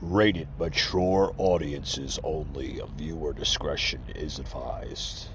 [0.00, 2.80] Rated mature audiences only.
[2.96, 5.28] Viewer discretion is advised.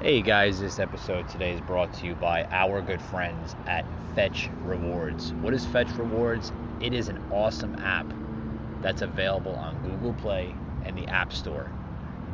[0.00, 4.48] Hey guys, this episode today is brought to you by our good friends at Fetch
[4.62, 5.32] Rewards.
[5.34, 6.52] What is Fetch Rewards?
[6.80, 8.06] It is an awesome app
[8.80, 11.70] that's available on Google Play and the App Store.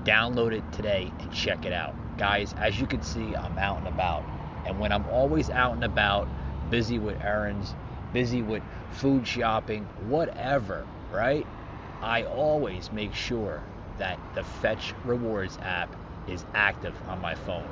[0.05, 1.95] Download it today and check it out.
[2.19, 4.25] Guys, as you can see, I'm out and about.
[4.67, 6.29] And when I'm always out and about,
[6.71, 7.75] busy with errands,
[8.13, 8.63] busy with
[8.93, 11.47] food shopping, whatever, right?
[12.03, 13.63] I always make sure
[13.99, 15.95] that the Fetch Rewards app
[16.27, 17.69] is active on my phone.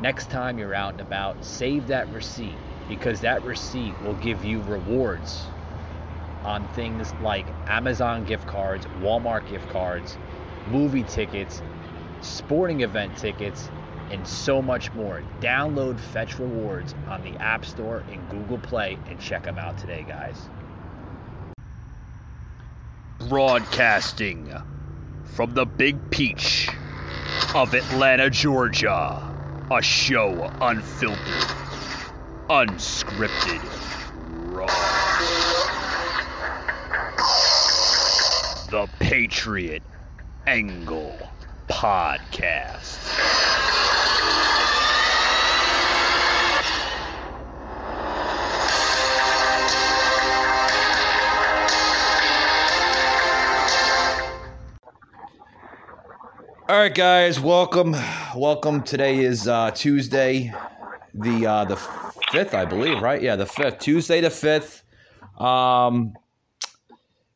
[0.00, 2.56] Next time you're out and about, save that receipt
[2.88, 5.46] because that receipt will give you rewards
[6.44, 10.18] on things like Amazon gift cards, Walmart gift cards,
[10.70, 11.62] movie tickets,
[12.20, 13.70] sporting event tickets,
[14.14, 15.22] and so much more.
[15.40, 20.04] Download Fetch Rewards on the App Store and Google Play and check them out today,
[20.06, 20.48] guys.
[23.28, 24.52] Broadcasting
[25.24, 26.68] from the Big Peach
[27.54, 29.20] of Atlanta, Georgia.
[29.70, 31.16] A show unfiltered,
[32.48, 33.62] unscripted,
[34.52, 34.66] raw.
[38.70, 39.82] The Patriot
[40.46, 41.18] Angle
[41.68, 44.03] Podcast.
[56.66, 57.94] All right, guys, welcome,
[58.34, 58.82] welcome.
[58.82, 60.50] Today is uh, Tuesday,
[61.12, 63.20] the uh, the fifth, I believe, right?
[63.20, 64.82] Yeah, the fifth, Tuesday the fifth.
[65.38, 66.14] Um,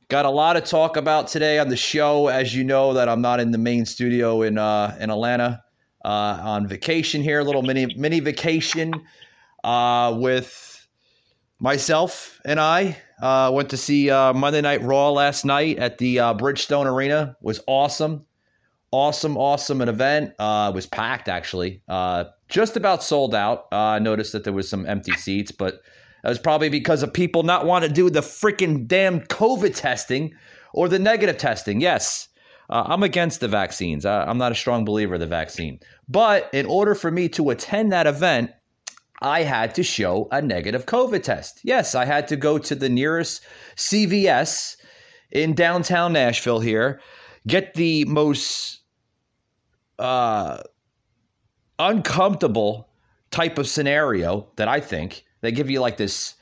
[0.09, 2.28] got a lot to talk about today on the show.
[2.28, 5.62] As you know, that I'm not in the main studio in uh, in Atlanta
[6.05, 8.93] uh, on vacation here, a little mini mini vacation
[9.65, 10.87] uh, with
[11.59, 12.97] myself and I.
[13.21, 17.37] Uh, went to see uh, Monday Night Raw last night at the uh, Bridgestone Arena.
[17.41, 18.25] Was awesome
[18.91, 20.33] awesome, awesome an event.
[20.39, 21.83] Uh, it was packed actually,
[22.49, 23.67] just about sold out.
[23.71, 25.83] I noticed that there was some empty seats, but
[26.22, 30.34] that was probably because of people not want to do the freaking damn COVID testing
[30.72, 31.81] or the negative testing.
[31.81, 32.28] Yes,
[32.71, 34.05] uh, I'm against the vaccines.
[34.05, 37.51] I, I'm not a strong believer of the vaccine, but in order for me to
[37.51, 38.53] attend that event.
[39.21, 41.59] I had to show a negative COVID test.
[41.65, 43.43] Yes, I had to go to the nearest
[43.75, 44.77] CVS
[45.33, 47.01] in downtown Nashville here,
[47.45, 48.79] get the most
[49.99, 50.63] uh,
[51.79, 52.89] uncomfortable
[53.31, 56.35] type of scenario that I think they give you like this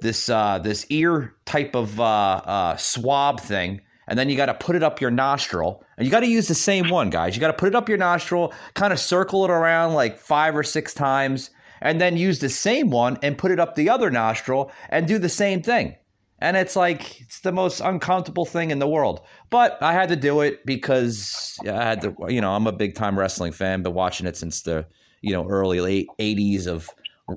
[0.00, 4.54] this uh, this ear type of uh, uh, swab thing, and then you got to
[4.54, 7.34] put it up your nostril, and you got to use the same one, guys.
[7.34, 10.56] You got to put it up your nostril, kind of circle it around like five
[10.56, 11.50] or six times,
[11.80, 15.18] and then use the same one and put it up the other nostril and do
[15.18, 15.96] the same thing.
[16.38, 19.20] And it's like it's the most uncomfortable thing in the world.
[19.48, 22.14] But I had to do it because I had to.
[22.28, 23.82] You know, I'm a big time wrestling fan.
[23.82, 24.86] Been watching it since the
[25.22, 26.90] you know early late '80s of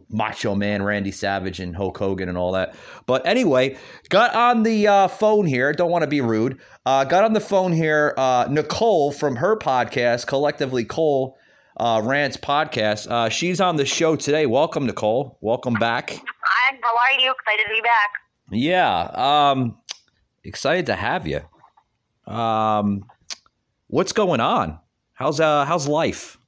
[0.10, 2.76] Macho Man Randy Savage and Hulk Hogan and all that.
[3.06, 3.78] But anyway,
[4.10, 5.74] got on the uh, phone here.
[5.74, 6.60] Don't want to be rude.
[6.86, 8.14] Uh, got on the phone here.
[8.18, 11.38] Uh, Nicole from her podcast, collectively Cole
[11.78, 13.10] uh, Rants podcast.
[13.10, 14.46] Uh, she's on the show today.
[14.46, 15.38] Welcome, Nicole.
[15.42, 16.12] Welcome back.
[16.12, 17.32] Hi, how are you?
[17.32, 18.12] Excited to be back.
[18.52, 19.78] Yeah, um,
[20.44, 21.42] excited to have you.
[22.32, 23.06] Um,
[23.88, 24.80] what's going on?
[25.14, 26.38] How's uh how's life?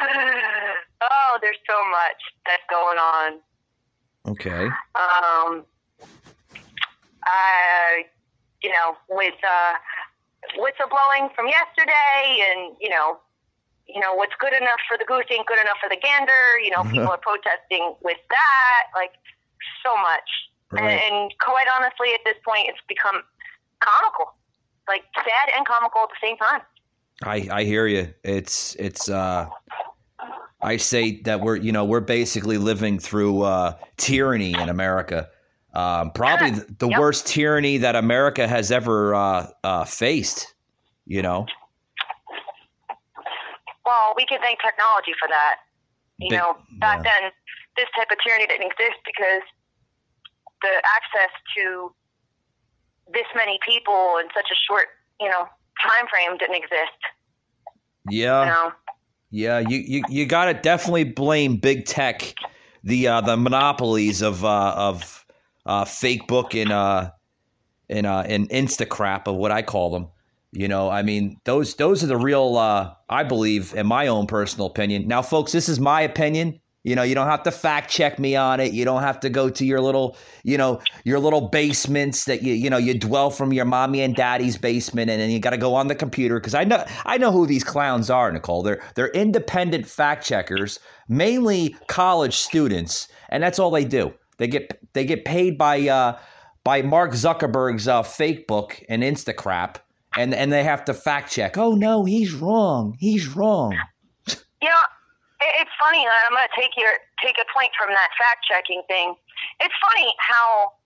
[1.02, 3.38] oh, there's so much that's going on.
[4.28, 4.64] Okay.
[4.94, 5.64] Um,
[7.24, 8.04] I,
[8.62, 9.74] you know, with uh,
[10.56, 13.18] whistleblowing from yesterday, and you know,
[13.86, 16.44] you know, what's good enough for the goose ain't good enough for the gander.
[16.62, 19.12] You know, people are protesting with that, like
[19.84, 20.28] so much.
[20.70, 21.00] Right.
[21.00, 23.22] And, and quite honestly, at this point, it's become
[23.80, 24.34] comical,
[24.86, 26.62] like sad and comical at the same time.
[27.22, 28.12] I I hear you.
[28.24, 29.48] It's it's uh
[30.62, 35.28] I say that we're you know we're basically living through uh, tyranny in America.
[35.72, 36.60] Um, probably Yeah.
[36.78, 36.98] the, Yep.
[36.98, 40.54] worst tyranny that America has ever uh, uh, faced.
[41.06, 41.46] You know,
[43.84, 45.56] Well, we can thank technology for that.
[46.18, 47.10] You Big- know, back yeah.
[47.22, 47.30] then,
[47.76, 49.42] this type of tyranny didn't exist because
[50.62, 51.92] the access to
[53.12, 54.88] this many people in such a short,
[55.20, 55.48] you know,
[55.82, 57.00] time frame didn't exist.
[58.10, 58.72] yeah, You know,
[59.30, 59.58] yeah.
[59.60, 62.34] You you, you got to definitely blame big tech,
[62.84, 65.24] the uh, the monopolies of uh, of
[65.66, 67.10] uh, fake book and uh,
[67.88, 70.08] and uh, and Insta crap of what I call them.
[70.52, 72.56] You know, I mean, those those are the real.
[72.56, 75.08] Uh, I believe, in my own personal opinion.
[75.08, 76.59] Now, folks, this is my opinion.
[76.82, 78.72] You know, you don't have to fact check me on it.
[78.72, 82.54] You don't have to go to your little, you know, your little basements that you,
[82.54, 85.58] you know, you dwell from your mommy and daddy's basement, and then you got to
[85.58, 88.62] go on the computer because I know, I know who these clowns are, Nicole.
[88.62, 94.14] They're they're independent fact checkers, mainly college students, and that's all they do.
[94.38, 96.18] They get they get paid by uh,
[96.64, 99.76] by Mark Zuckerberg's uh, fake book and Instacrap,
[100.16, 101.58] and and they have to fact check.
[101.58, 102.96] Oh no, he's wrong.
[102.98, 103.76] He's wrong.
[104.62, 104.70] It,
[105.40, 106.04] it's funny.
[106.04, 106.92] I'm going to take your
[107.24, 109.16] take a point from that fact checking thing.
[109.60, 110.76] It's funny how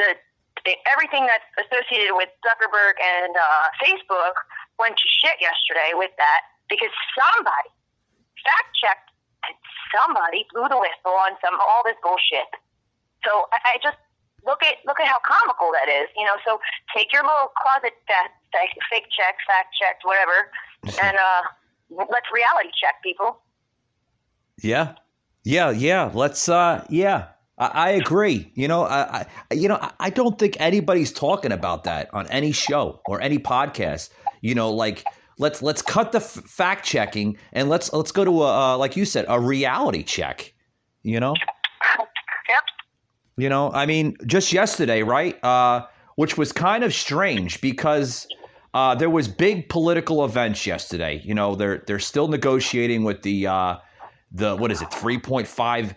[0.00, 0.16] the,
[0.64, 4.36] the everything that's associated with Zuckerberg and uh, Facebook
[4.80, 7.72] went to shit yesterday with that because somebody
[8.40, 9.08] fact checked
[9.44, 9.56] and
[9.92, 12.48] somebody blew the whistle on some all this bullshit.
[13.26, 13.98] So I, I just
[14.46, 16.08] look at look at how comical that is.
[16.16, 16.56] You know, so
[16.94, 18.32] take your little closet fact,
[18.88, 20.48] fake check, fact check, whatever,
[21.04, 21.42] and uh,
[22.08, 23.44] let's reality check people.
[24.62, 24.94] Yeah,
[25.44, 26.10] yeah, yeah.
[26.12, 26.48] Let's.
[26.48, 27.28] uh Yeah,
[27.58, 28.50] I, I agree.
[28.54, 32.26] You know, I, I, you know, I- I don't think anybody's talking about that on
[32.28, 34.10] any show or any podcast.
[34.40, 35.04] You know, like
[35.38, 38.96] let's let's cut the f- fact checking and let's let's go to a uh, like
[38.96, 40.52] you said a reality check.
[41.02, 41.34] You know.
[42.48, 42.62] Yep.
[43.36, 45.42] You know, I mean, just yesterday, right?
[45.44, 48.26] Uh, which was kind of strange because
[48.74, 51.20] uh, there was big political events yesterday.
[51.24, 53.76] You know, they're they're still negotiating with the uh,
[54.32, 55.94] the what is it, three point five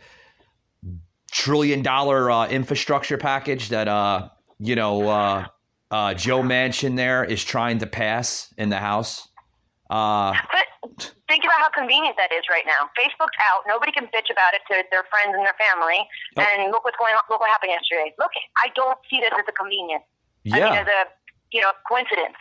[1.32, 4.30] trillion dollar uh, infrastructure package that uh,
[4.60, 5.46] you know uh,
[5.92, 9.28] uh, Joe Manchin there is trying to pass in the House.
[9.90, 12.90] Uh, But think about how convenient that is right now.
[12.96, 13.64] Facebook's out.
[13.68, 16.00] Nobody can bitch about it to their friends and their family.
[16.38, 16.44] Oh.
[16.44, 17.22] And look what's going on.
[17.30, 18.14] Look what happened yesterday.
[18.20, 20.04] Look, I don't see this as a convenience.
[20.48, 21.02] I mean, yeah, as a
[21.52, 22.40] you know coincidence.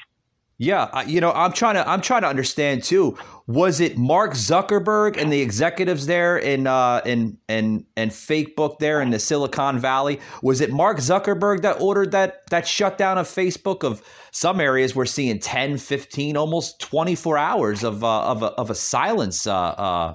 [0.62, 3.16] Yeah, you know, I'm trying to I'm trying to understand too.
[3.46, 8.78] Was it Mark Zuckerberg and the executives there in uh in in and fake book
[8.78, 10.20] there in the Silicon Valley?
[10.42, 14.02] Was it Mark Zuckerberg that ordered that that shutdown of Facebook of
[14.32, 18.74] some areas we're seeing 10, 15, almost 24 hours of uh, of a, of a
[18.74, 20.14] silence uh, uh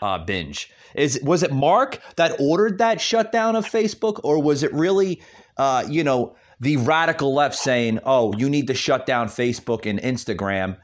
[0.00, 0.72] uh binge.
[0.94, 5.20] Is was it Mark that ordered that shutdown of Facebook or was it really
[5.58, 9.98] uh you know the radical left saying, "Oh, you need to shut down Facebook and
[9.98, 10.78] Instagram,"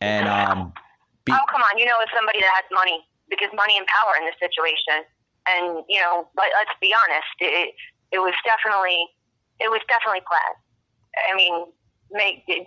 [0.00, 0.72] and um,
[1.26, 4.14] be, Oh come on, you know, it's somebody that has money because money and power
[4.22, 5.02] in this situation.
[5.50, 7.74] And you know, but let's be honest, it
[8.14, 9.10] it was definitely
[9.58, 10.58] it was definitely planned.
[11.18, 11.66] I mean,
[12.14, 12.66] make it,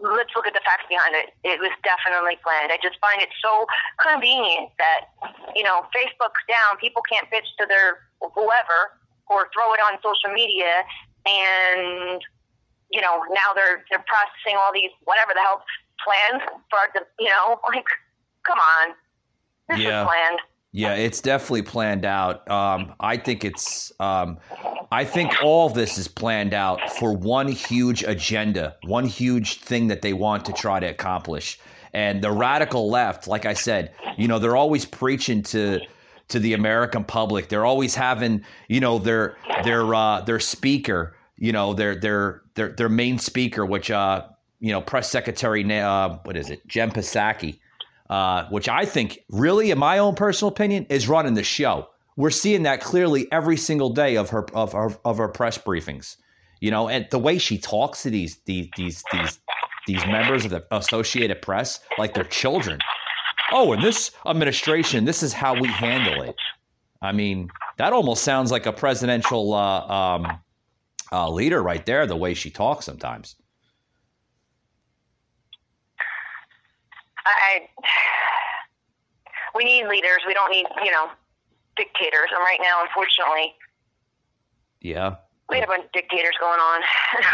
[0.00, 1.32] let's look at the facts behind it.
[1.44, 2.72] It was definitely planned.
[2.72, 3.64] I just find it so
[4.04, 5.16] convenient that
[5.56, 9.00] you know Facebook's down, people can't bitch to their whoever
[9.32, 10.84] or throw it on social media,
[11.26, 12.20] and
[12.90, 15.62] you know now they're they're processing all these whatever the hell
[16.04, 17.84] plans for the you know like
[18.46, 18.94] come on,
[19.68, 19.88] this Yeah.
[20.02, 20.40] is planned.
[20.72, 22.48] yeah, it's definitely planned out.
[22.50, 24.38] Um, I think it's, um,
[24.90, 30.02] I think all this is planned out for one huge agenda, one huge thing that
[30.02, 31.58] they want to try to accomplish.
[31.94, 35.82] And the radical left, like I said, you know, they're always preaching to
[36.32, 37.48] to the American public.
[37.48, 42.70] They're always having, you know, their their uh, their speaker, you know, their their their
[42.70, 44.26] their main speaker, which uh,
[44.60, 47.58] you know, press secretary, uh, what is it, Jen Psaki,
[48.08, 51.88] uh, which I think, really, in my own personal opinion, is running the show.
[52.16, 56.16] We're seeing that clearly every single day of her of her of her press briefings.
[56.60, 59.40] You know, and the way she talks to these these these these
[59.86, 62.78] these members of the Associated Press like they're children.
[63.52, 66.34] Oh, in this administration, this is how we handle it.
[67.02, 70.40] I mean, that almost sounds like a presidential uh, um,
[71.12, 72.06] uh, leader right there.
[72.06, 73.36] The way she talks sometimes.
[77.24, 77.68] I,
[79.54, 80.20] we need leaders.
[80.26, 81.08] We don't need, you know,
[81.76, 82.30] dictators.
[82.34, 83.54] And right now, unfortunately,
[84.80, 85.16] Yeah.
[85.48, 86.80] We have a bunch of dictators going on.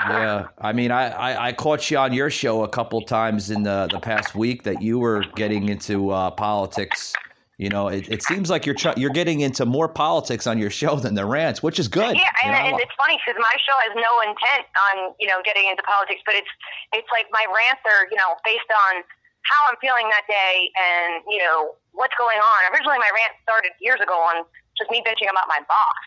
[0.09, 3.62] Yeah, I mean, I, I, I caught you on your show a couple times in
[3.62, 7.15] the, the past week that you were getting into uh, politics.
[7.59, 10.71] You know, it, it seems like you're try, you're getting into more politics on your
[10.71, 12.17] show than the rants, which is good.
[12.17, 12.59] Yeah, you know?
[12.59, 16.23] and it's funny because my show has no intent on you know getting into politics,
[16.25, 16.50] but it's
[16.95, 19.03] it's like my rants are you know based on
[19.43, 22.59] how I'm feeling that day and you know what's going on.
[22.71, 24.47] Originally, my rant started years ago on
[24.79, 26.03] just me bitching about my boss.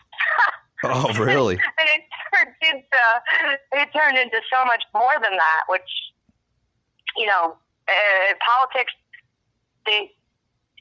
[0.84, 1.54] oh, really?
[1.56, 3.02] and it turned into
[3.72, 5.88] it turned into so much more than that, which
[7.16, 7.56] you know,
[7.88, 8.92] uh, politics
[9.86, 10.12] they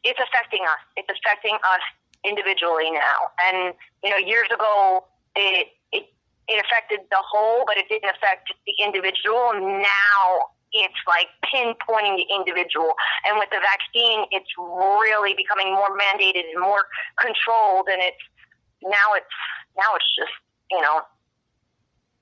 [0.04, 0.82] it's affecting us.
[0.98, 1.86] It's affecting us
[2.26, 3.30] individually now.
[3.46, 5.06] And you know, years ago
[5.36, 6.10] it it
[6.48, 9.54] it affected the whole, but it didn't affect the individual.
[9.54, 12.96] Now it's like pinpointing the individual.
[13.28, 16.88] And with the vaccine, it's really becoming more mandated and more
[17.20, 17.88] controlled.
[17.92, 18.24] And it's
[18.84, 19.36] now it's
[19.78, 20.32] now it's just
[20.72, 21.02] you know.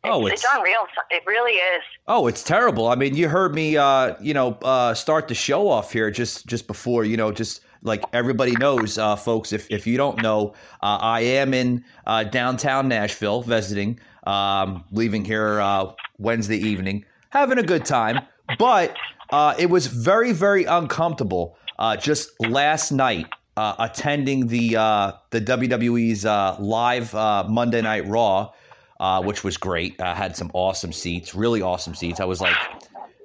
[0.05, 0.87] Oh, it's, it's- it's unreal.
[1.11, 1.83] It really is.
[2.07, 2.87] Oh, it's terrible.
[2.87, 6.47] I mean, you heard me, uh, you know, uh, start the show off here just
[6.47, 9.51] just before, you know, just like everybody knows, uh, folks.
[9.51, 15.25] If if you don't know, uh, I am in uh, downtown Nashville visiting, um, leaving
[15.25, 18.19] here uh, Wednesday evening, having a good time.
[18.57, 18.95] But
[19.31, 23.27] uh, it was very very uncomfortable uh, just last night.
[23.59, 28.53] Uh, attending the uh, the WWE's uh, live uh, Monday Night Raw,
[29.01, 29.99] uh, which was great.
[29.99, 32.21] I had some awesome seats, really awesome seats.
[32.21, 32.55] I was like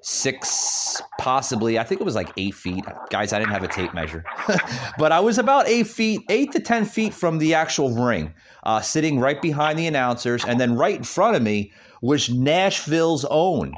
[0.01, 2.85] six, possibly, I think it was like eight feet.
[3.11, 4.25] Guys, I didn't have a tape measure,
[4.99, 8.81] but I was about eight feet, eight to 10 feet from the actual ring, uh,
[8.81, 10.45] sitting right behind the announcers.
[10.45, 11.71] And then right in front of me
[12.03, 13.77] was Nashville's own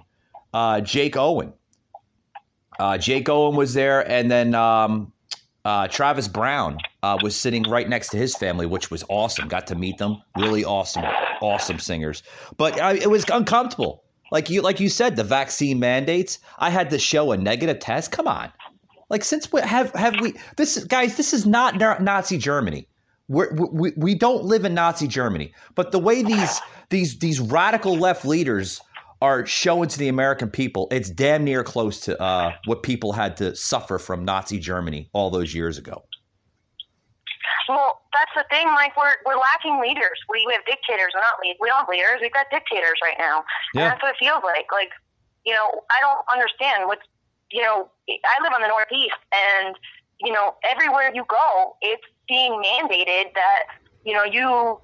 [0.85, 1.53] Jake Owen.
[2.99, 5.13] Jake Owen was there, and then um,
[5.67, 9.49] uh, Travis Brown uh, was sitting right next to his family, which was awesome.
[9.49, 10.23] Got to meet them.
[10.37, 11.03] Really awesome,
[11.43, 12.23] awesome singers.
[12.57, 14.05] But uh, it was uncomfortable.
[14.31, 16.39] Like you, like you said, the vaccine mandates.
[16.59, 18.13] I had to show a negative test.
[18.13, 18.53] Come on,
[19.11, 21.17] like since we have have we this guys?
[21.17, 22.87] This is not Na- Nazi Germany.
[23.29, 25.53] We're, we we don't live in Nazi Germany.
[25.75, 28.81] But the way these these these radical left leaders
[29.23, 33.37] are showing to the American people, it's damn near close to uh, what people had
[33.39, 36.05] to suffer from Nazi Germany all those years ago.
[37.69, 38.67] Well, that's the thing.
[38.69, 40.19] Like we're we're lacking leaders.
[40.29, 41.13] We, we have dictators.
[41.15, 41.57] We're not lead.
[41.61, 42.19] We don't have leaders.
[42.21, 43.45] We've got dictators right now.
[43.75, 43.91] Yeah.
[43.91, 44.67] That's what it feels like.
[44.71, 44.91] Like
[45.45, 47.03] you know, I don't understand what's
[47.51, 47.91] you know.
[48.09, 49.75] I live on the Northeast, and
[50.21, 53.63] you know, everywhere you go, it's being mandated that
[54.05, 54.79] you know you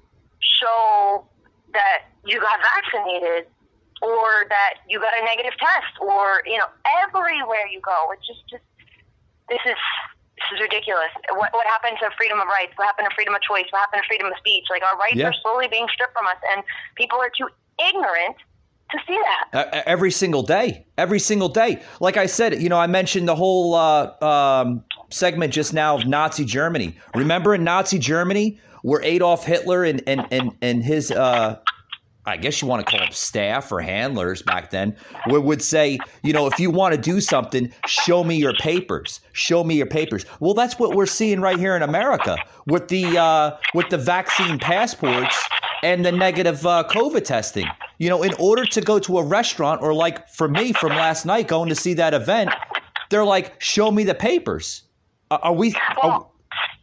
[0.59, 1.25] show
[1.73, 3.47] that you got vaccinated
[4.03, 6.67] or that you got a negative test or you know
[7.07, 8.63] everywhere you go it's just just
[9.49, 9.79] this is
[10.35, 13.41] this is ridiculous what what happened to freedom of rights what happened to freedom of
[13.41, 15.31] choice what happened to freedom of speech like our rights Yeah.
[15.31, 16.63] are slowly being stripped from us and
[16.95, 17.47] people are too
[17.79, 18.35] ignorant
[18.91, 21.81] to see that Uh, every single day, every single day.
[21.99, 26.05] Like I said, you know, I mentioned the whole uh, um, segment just now of
[26.05, 26.95] Nazi Germany.
[27.15, 31.57] Remember in Nazi Germany where Adolf Hitler and and and, and his uh,
[32.25, 34.95] I guess you want to call them staff or handlers back then,
[35.27, 39.19] would, would say, you know, if you want to do something, show me your papers.
[39.33, 40.25] Show me your papers.
[40.39, 44.57] Well, that's what we're seeing right here in America with the uh, with the vaccine
[44.57, 45.37] passports
[45.83, 47.67] and the negative uh, COVID testing.
[47.97, 51.25] You know, in order to go to a restaurant or like for me from last
[51.25, 52.51] night going to see that event,
[53.09, 54.83] they're like, show me the papers.
[55.29, 55.75] Are, are we?
[56.01, 56.25] Are,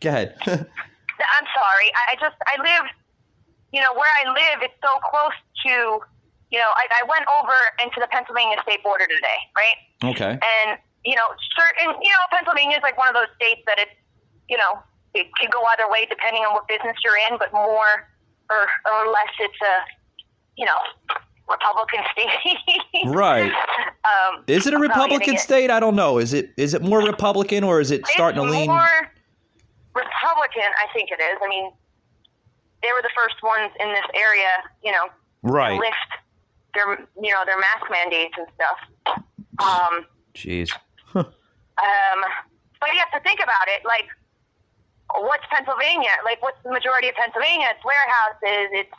[0.00, 0.36] go ahead.
[0.46, 2.90] i'm sorry I just i live
[3.72, 5.36] you know where i live it's so close
[5.66, 6.00] to
[6.50, 9.78] you know i, I went over into the pennsylvania state border today right
[10.14, 10.32] okay.
[10.38, 13.94] and you know certain you know pennsylvania is like one of those states that it's
[14.48, 14.78] you know
[15.14, 18.08] it can go either way depending on what business you're in but more
[18.50, 19.76] or or less it's a
[20.56, 20.78] you know
[21.48, 23.50] republican state Right.
[24.04, 25.40] um Is it a Republican it.
[25.40, 25.70] state?
[25.70, 26.18] I don't know.
[26.18, 28.68] Is it is it more Republican or is it starting to lean?
[28.68, 29.10] more
[29.94, 31.72] republican i think it is i mean
[32.82, 34.50] they were the first ones in this area
[34.82, 35.06] you know
[35.42, 35.78] Right.
[35.78, 36.10] lift
[36.74, 38.78] their you know their mask mandates and stuff
[39.58, 40.70] um Jeez.
[41.80, 42.20] Um,
[42.80, 43.80] but you have to think about it.
[43.88, 44.04] Like,
[45.16, 46.12] what's Pennsylvania?
[46.24, 47.72] Like, what's the majority of Pennsylvania?
[47.72, 48.68] It's warehouses.
[48.84, 48.96] It's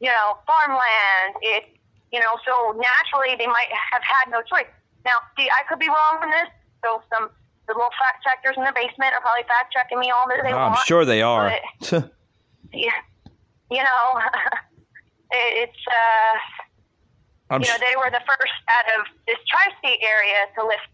[0.00, 1.38] you know farmland.
[1.42, 1.70] It's
[2.10, 4.66] you know so naturally they might have had no choice.
[5.04, 6.50] Now, see, I could be wrong on this.
[6.82, 7.30] So some
[7.70, 10.52] the little fact checkers in the basement are probably fact checking me all that they
[10.52, 10.74] want.
[10.74, 11.54] I'm sure they are.
[12.72, 12.90] Yeah,
[13.70, 14.04] you know,
[15.30, 16.38] it, it's uh
[17.50, 20.88] I'm you know, they were the first out of this tri-state area to lift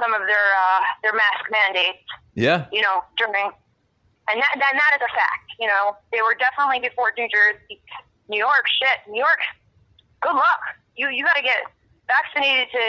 [0.00, 2.04] some of their uh, their mask mandates.
[2.34, 2.66] yeah.
[2.72, 3.52] You know, during
[4.30, 5.48] and that, that that is a fact.
[5.58, 7.82] You know, they were definitely before New Jersey,
[8.28, 8.64] New York.
[8.82, 9.42] Shit, New York.
[10.22, 10.62] Good luck.
[10.96, 11.66] You you got to get
[12.06, 12.84] vaccinated to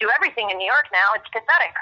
[0.00, 1.16] do everything in New York now.
[1.16, 1.76] It's pathetic.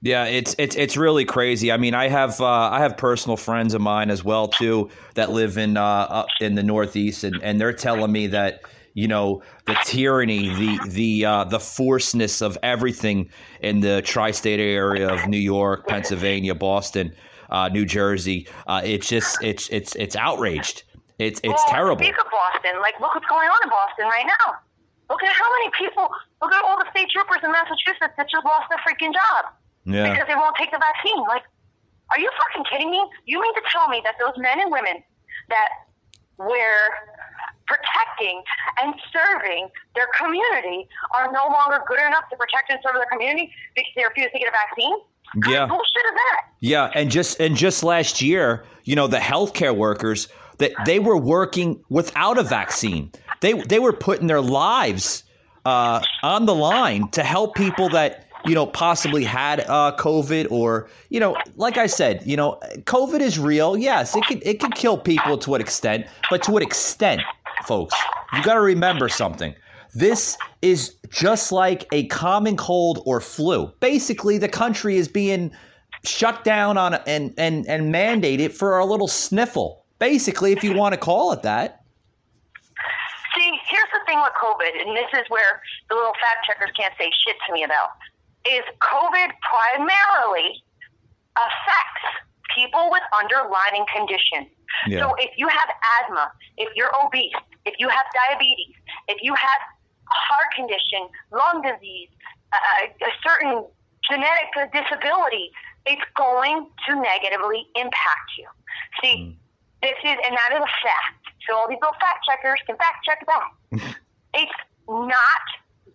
[0.00, 1.72] Yeah, it's it's it's really crazy.
[1.72, 5.30] I mean, I have uh, I have personal friends of mine as well too that
[5.30, 8.60] live in uh, up in the Northeast, and, and they're telling me that
[8.94, 13.28] you know the tyranny, the the uh, the forceness of everything
[13.60, 17.12] in the tri-state area of New York, Pennsylvania, Boston,
[17.50, 18.46] uh, New Jersey.
[18.68, 20.84] Uh, it's just it's it's it's outraged.
[21.18, 22.04] It's it's well, terrible.
[22.04, 22.80] Speak of Boston.
[22.80, 24.54] Like, look what's going on in Boston right now.
[25.10, 26.08] Look at how many people.
[26.40, 29.57] Look at all the state troopers in Massachusetts that just lost their freaking job.
[29.88, 30.12] Yeah.
[30.12, 31.20] because they won't take the vaccine.
[31.24, 31.42] Like,
[32.12, 33.00] are you fucking kidding me?
[33.24, 35.02] You mean to tell me that those men and women
[35.48, 35.68] that
[36.38, 36.84] were
[37.66, 38.42] protecting
[38.80, 43.52] and serving their community are no longer good enough to protect and serve their community
[43.74, 44.96] because they refuse to get a vaccine.
[45.34, 45.42] Yeah.
[45.42, 46.40] kind of bullshit is that?
[46.60, 51.18] Yeah, and just and just last year, you know, the healthcare workers that they were
[51.18, 53.12] working without a vaccine.
[53.40, 55.24] They they were putting their lives
[55.66, 60.88] uh, on the line to help people that you know possibly had uh, COVID or
[61.10, 63.76] you know, like I said, you know, COVID is real.
[63.76, 67.22] Yes, it can it can kill people to what extent, but to what extent,
[67.64, 67.94] folks?
[68.32, 69.54] You got to remember something.
[69.94, 73.72] This is just like a common cold or flu.
[73.80, 75.50] Basically, the country is being
[76.04, 79.84] shut down on and and and mandated for a little sniffle.
[79.98, 81.82] Basically, if you want to call it that.
[83.36, 86.94] See, here's the thing with COVID, and this is where the little fact checkers can't
[86.98, 87.90] say shit to me about,
[88.46, 90.62] is COVID primarily
[91.36, 92.04] affects
[92.54, 94.50] people with underlying conditions.
[94.86, 95.00] Yeah.
[95.00, 95.68] So if you have
[96.02, 98.74] asthma, if you're obese, if you have diabetes,
[99.08, 99.60] if you have
[100.08, 102.08] heart condition, lung disease,
[102.52, 103.64] uh, a certain
[104.10, 105.50] genetic disability,
[105.86, 108.48] it's going to negatively impact you.
[109.02, 109.38] See,
[109.82, 111.24] this is, and that is a fact.
[111.48, 113.96] So all these little fact checkers can fact check that.
[114.34, 115.44] it's not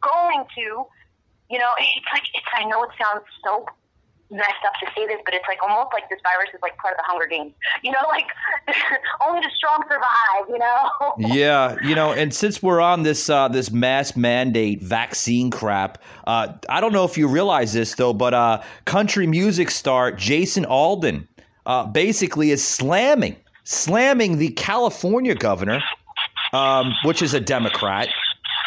[0.01, 0.85] going to,
[1.53, 3.65] you know, it's like, it's, I know it sounds so
[4.31, 6.93] messed up to say this, but it's like almost like this virus is like part
[6.93, 7.53] of the Hunger Games.
[7.83, 8.25] You know, like
[9.27, 10.89] only the strong survive, you know?
[11.36, 16.53] Yeah, you know, and since we're on this uh, this mass mandate vaccine crap, uh,
[16.69, 21.27] I don't know if you realize this though, but uh, country music star Jason Aldean
[21.67, 25.81] uh, basically is slamming slamming the California governor,
[26.51, 28.10] um, which is a Democrat.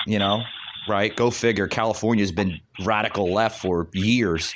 [0.07, 0.43] You know,
[0.89, 1.15] right?
[1.15, 1.67] Go figure.
[1.67, 4.55] California's been radical left for years.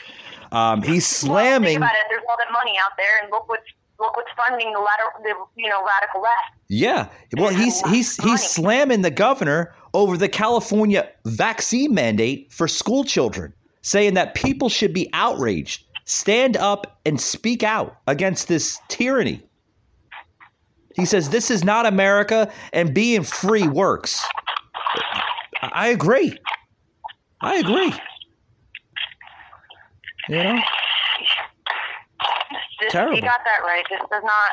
[0.53, 1.77] Um, he's Well, slamming.
[1.77, 2.01] about it.
[2.09, 3.63] There's all that money out there, and look what's
[3.99, 6.59] look what's funding the latter, the you know, radical left.
[6.69, 7.09] Yeah.
[7.37, 13.53] Well, he's he's he's slamming the governor over the California vaccine mandate for school children,
[13.83, 19.43] saying that people should be outraged, stand up and speak out against this tyranny.
[20.97, 24.25] He says this is not America and being free works.
[25.73, 26.37] I agree.
[27.41, 27.93] I agree.
[30.29, 30.61] You know?
[32.81, 33.17] This, Terrible.
[33.17, 33.85] You got that right.
[33.91, 34.53] This does not.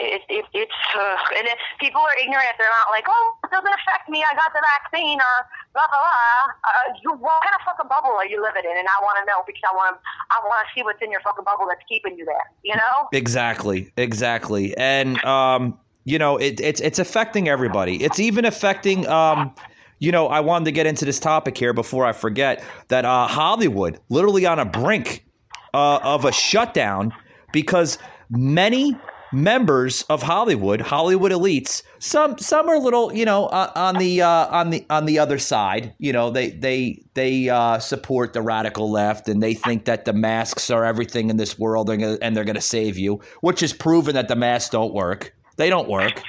[0.00, 2.50] It, it, it's uh, and if people are ignorant.
[2.58, 4.26] They're not like, oh, it doesn't affect me.
[4.26, 5.36] I got the vaccine, or
[5.72, 6.50] blah blah blah.
[6.66, 8.76] Uh, you, what kind of fucking bubble are you living in?
[8.76, 10.02] And I want to know because I want to.
[10.34, 12.42] I want to see what's in your fucking bubble that's keeping you there.
[12.64, 13.06] You know?
[13.12, 18.02] Exactly, exactly, and um, you know, it, it's it's affecting everybody.
[18.02, 19.06] It's even affecting.
[19.06, 19.54] Um,
[20.00, 23.26] you know, I wanted to get into this topic here before I forget that uh,
[23.26, 25.24] Hollywood, literally on a brink
[25.72, 27.12] uh, of a shutdown,
[27.52, 27.96] because
[28.28, 28.94] many
[29.32, 34.20] members of Hollywood, Hollywood elites, some some are a little, you know, uh, on the
[34.20, 35.94] uh, on the on the other side.
[35.98, 40.12] You know, they they they uh, support the radical left and they think that the
[40.12, 43.72] masks are everything in this world and, and they're going to save you, which is
[43.72, 45.34] proven that the masks don't work.
[45.56, 46.22] They don't work.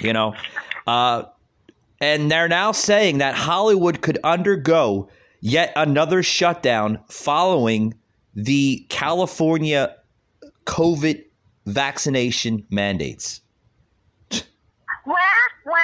[0.00, 0.34] You know,
[0.86, 1.24] uh,
[2.00, 5.08] and they're now saying that Hollywood could undergo
[5.40, 7.94] yet another shutdown following
[8.34, 9.94] the California
[10.64, 11.24] COVID
[11.66, 13.42] vaccination mandates.
[15.06, 15.16] Wah,
[15.66, 15.74] wah,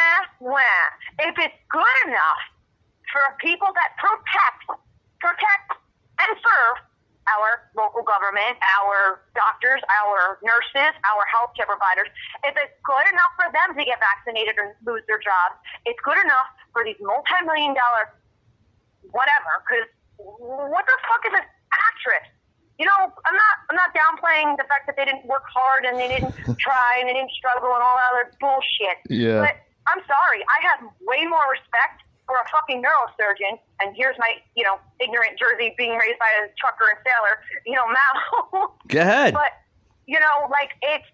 [0.40, 0.60] wah.
[1.18, 2.42] If it's good enough
[3.12, 4.80] for people that protect,
[5.20, 5.72] protect
[6.20, 6.85] and serve
[7.26, 12.06] our local government, our doctors, our nurses, our healthcare providers,
[12.46, 16.18] if it's good enough for them to get vaccinated or lose their jobs, it's good
[16.22, 18.14] enough for these multi-million dollar
[19.10, 19.62] whatever.
[19.66, 22.26] Because what the fuck is this actress?
[22.78, 25.96] You know, I'm not I'm not downplaying the fact that they didn't work hard and
[25.96, 29.00] they didn't try and they didn't struggle and all that other bullshit.
[29.08, 29.42] Yeah.
[29.42, 29.56] But
[29.88, 33.58] I'm sorry, I have way more respect for a fucking neurosurgeon.
[33.80, 37.34] And here's my, you know, ignorant Jersey being raised by a trucker and sailor,
[37.64, 38.74] you know, Mal.
[38.90, 39.34] Go ahead.
[39.34, 39.54] But
[40.06, 41.06] you know, like it's.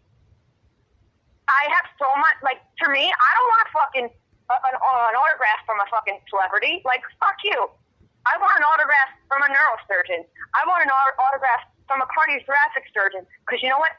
[1.49, 2.37] I have so much.
[2.41, 4.09] Like to me, I don't want a fucking
[4.49, 6.81] uh, an, an autograph from a fucking celebrity.
[6.85, 7.69] Like fuck you.
[8.25, 10.23] I want an autograph from a neurosurgeon.
[10.55, 13.27] I want an au- autograph from a cardiothoracic surgeon.
[13.45, 13.93] Because you know what?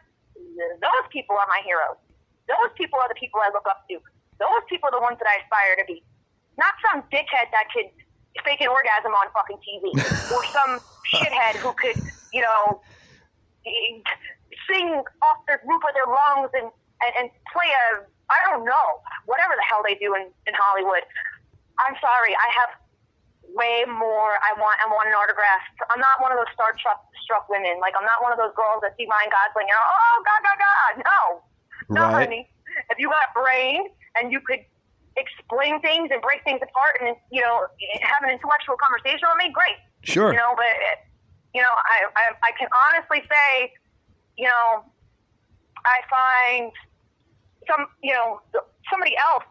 [0.80, 2.00] Those people are my heroes.
[2.48, 4.00] Those people are the people I look up to.
[4.40, 6.04] Those people are the ones that I aspire to be.
[6.58, 7.90] Not some dickhead that could
[8.46, 9.94] fake an orgasm on fucking TV,
[10.34, 10.80] or some
[11.18, 11.98] shithead who could,
[12.32, 12.82] you know,
[14.70, 16.70] sing off the roof of their lungs and,
[17.04, 18.88] and, and play a, I don't know,
[19.26, 21.04] whatever the hell they do in, in Hollywood.
[21.82, 22.72] I'm sorry, I have
[23.56, 24.38] way more.
[24.46, 25.64] I want, I want an autograph.
[25.92, 27.80] I'm not one of those star struck, struck women.
[27.82, 30.60] Like, I'm not one of those girls that see Ryan Gosling and, oh, God, God,
[30.60, 30.94] God.
[31.04, 31.20] No.
[31.90, 32.30] No, Right.
[32.30, 32.50] honey.
[32.90, 33.90] If you got brain
[34.20, 34.62] and you could
[35.18, 37.68] explain things and break things apart and you know
[38.02, 39.78] have an intellectual conversation with me, great.
[40.02, 40.32] Sure.
[40.34, 40.74] You know, but
[41.54, 43.74] you know, I, I I can honestly say,
[44.38, 44.84] you know,
[45.86, 46.72] I find
[47.70, 48.42] some you know
[48.90, 49.46] somebody else.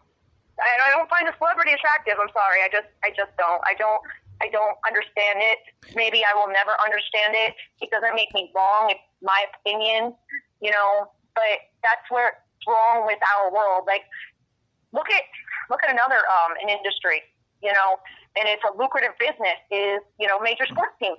[0.53, 2.13] And I don't find a celebrity attractive.
[2.21, 2.61] I'm sorry.
[2.61, 3.61] I just I just don't.
[3.65, 4.01] I don't.
[4.41, 5.59] I don't understand it.
[5.95, 7.55] Maybe I will never understand it.
[7.81, 8.91] It doesn't make me wrong.
[8.91, 10.13] It's my opinion,
[10.61, 11.09] you know.
[11.33, 13.87] But that's where it's wrong with our world.
[13.87, 14.03] Like,
[14.91, 15.23] look at
[15.73, 17.25] look at another um, an industry,
[17.65, 17.97] you know,
[18.37, 19.57] and it's a lucrative business.
[19.73, 21.17] Is you know major sports teams.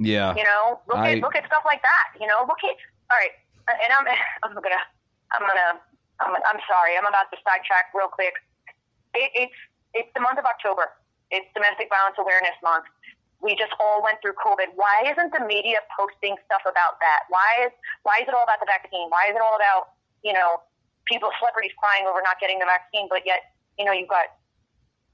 [0.00, 0.32] Yeah.
[0.32, 2.16] You know, look I- at look at stuff like that.
[2.16, 2.72] You know, look at
[3.12, 3.36] all right.
[3.68, 4.08] And I'm
[4.48, 4.82] I'm gonna
[5.36, 5.70] I'm gonna
[6.24, 6.96] I'm I'm sorry.
[6.96, 8.32] I'm about to sidetrack real quick.
[9.12, 9.58] It, it's
[9.92, 10.96] it's the month of October.
[11.28, 12.88] It's Domestic Violence Awareness Month.
[13.44, 14.72] We just all went through COVID.
[14.80, 17.28] Why isn't the media posting stuff about that?
[17.28, 17.72] Why is
[18.04, 19.12] why is it all about the vaccine?
[19.12, 19.92] Why is it all about
[20.24, 20.64] you know
[21.06, 24.26] people celebrities crying over not getting the vaccine, but yet you know you've got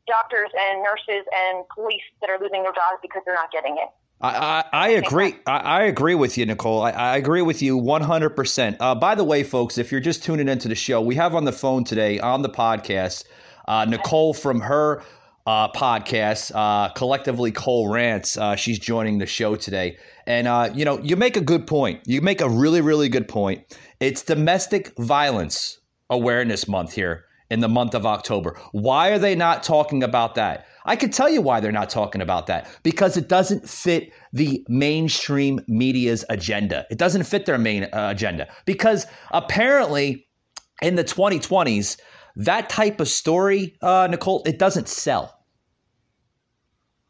[0.07, 3.89] doctors and nurses and police that are losing their jobs because they're not getting it.
[4.21, 5.35] I, I, I agree.
[5.47, 6.83] I, I agree with you, Nicole.
[6.83, 8.77] I, I agree with you 100%.
[8.79, 11.45] Uh, by the way, folks, if you're just tuning into the show, we have on
[11.45, 13.25] the phone today on the podcast
[13.67, 15.03] uh, Nicole from her
[15.47, 18.39] uh, podcast, uh, collectively Cole Rants.
[18.39, 19.99] Uh, she's joining the show today.
[20.27, 22.01] And, uh, you know, you make a good point.
[22.07, 23.77] You make a really, really good point.
[23.99, 25.81] It's Domestic Violence
[26.13, 28.59] Awareness Month here in the month of October.
[28.73, 30.67] Why are they not talking about that?
[30.85, 34.65] I can tell you why they're not talking about that because it doesn't fit the
[34.69, 36.87] mainstream media's agenda.
[36.91, 40.27] It doesn't fit their main uh, agenda because apparently
[40.83, 41.99] in the 2020s,
[42.37, 45.39] that type of story, uh, Nicole, it doesn't sell.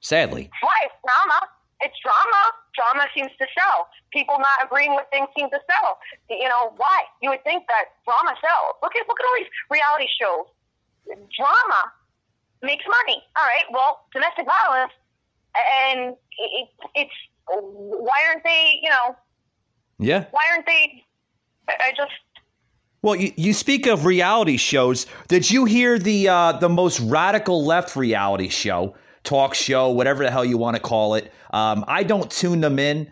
[0.00, 0.50] Sadly.
[0.60, 0.70] Why?
[0.84, 1.46] It's drama.
[1.80, 2.61] It's drama.
[2.74, 3.88] Drama seems to sell.
[4.12, 5.98] People not agreeing with things seem to sell.
[6.30, 7.02] You know why?
[7.20, 8.76] You would think that drama sells.
[8.82, 10.46] Look at look at all these reality shows.
[11.36, 11.80] Drama
[12.62, 13.22] makes money.
[13.36, 13.64] All right.
[13.72, 14.92] Well, domestic violence,
[15.84, 17.12] and it, it's
[17.46, 18.80] why aren't they?
[18.82, 19.16] You know,
[19.98, 20.24] Yeah.
[20.30, 21.04] why aren't they?
[21.68, 22.12] I just
[23.02, 25.06] Well, you, you speak of reality shows.
[25.28, 30.30] Did you hear the uh, the most radical left reality show, talk show, whatever the
[30.30, 31.32] hell you want to call it?
[31.52, 33.10] Um, I don't tune them in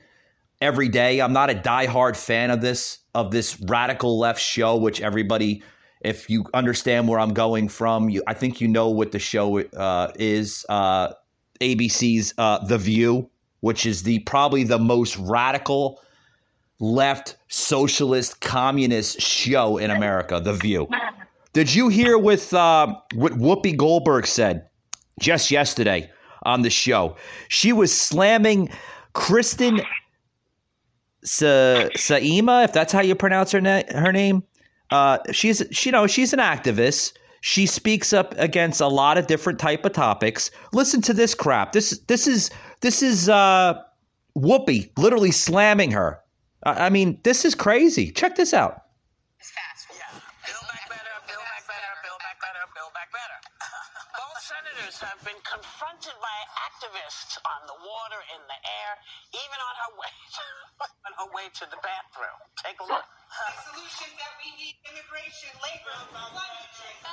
[0.61, 1.21] every day.
[1.21, 5.63] I'm not a diehard fan of this of this radical left show, which everybody,
[6.01, 9.61] if you understand where I'm going from, you I think you know what the show
[9.61, 10.65] uh, is.
[10.69, 11.13] Uh,
[11.61, 13.29] ABC's uh, The View,
[13.61, 16.01] which is the probably the most radical
[16.79, 20.89] left socialist communist show in America, The View.
[21.53, 24.70] Did you hear with uh, what Whoopi Goldberg said
[25.21, 26.11] just yesterday
[26.43, 27.17] on the show?
[27.49, 28.71] She was slamming
[29.13, 29.81] Kristen
[31.23, 34.43] Sa- Saima, if that's how you pronounce her na- her name.
[34.91, 37.13] Uh, she's she, you know she's an activist.
[37.43, 40.51] She speaks up against a lot of different type of topics.
[40.73, 41.73] Listen to this crap.
[41.73, 43.75] This this is this is uh,
[44.37, 46.21] Whoopi literally slamming her.
[46.65, 48.11] I I mean, this is crazy.
[48.11, 48.83] Check this out.
[56.81, 58.93] Activists on the water, in the air,
[59.37, 60.09] even on her way
[60.81, 62.41] on her way to the bathroom.
[62.57, 63.05] Take a look.
[63.05, 67.05] The solutions that we need immigration, labor, climate change.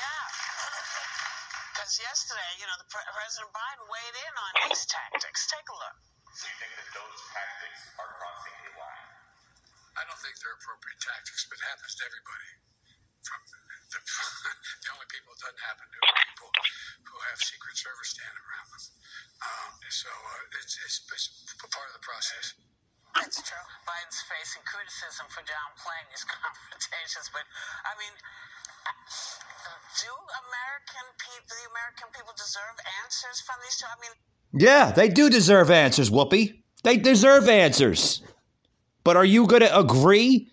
[0.00, 0.24] Yeah.
[1.76, 5.44] Because yesterday, you know, the pre- President Biden weighed in on these tactics.
[5.52, 6.13] Take a look.
[6.34, 9.10] Do you think that those tactics are crossing a line?
[9.94, 12.50] I don't think they're appropriate tactics, but it happens to everybody.
[13.22, 13.58] From the,
[13.94, 16.50] the only people it doesn't happen to are people
[17.06, 18.82] who have Secret Service standing around them.
[19.46, 22.58] Um, so uh, it's, it's, it's a part of the process.
[23.22, 23.66] It's true.
[23.86, 27.46] Biden's facing criticism for downplaying these confrontations, but
[27.86, 28.14] I mean,
[30.02, 32.74] do American people, the American people, deserve
[33.06, 33.86] answers from these two?
[33.86, 34.14] I mean,
[34.56, 36.60] Yeah, they do deserve answers, Whoopi.
[36.84, 38.22] They deserve answers.
[39.02, 40.48] But are you going to agree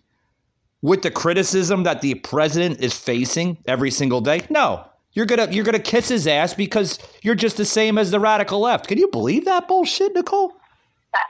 [0.81, 4.41] with the criticism that the president is facing every single day?
[4.49, 4.85] No.
[5.13, 8.61] You're gonna you're gonna kiss his ass because you're just the same as the radical
[8.61, 8.87] left.
[8.87, 10.55] Can you believe that bullshit, Nicole?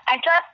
[0.07, 0.53] I just,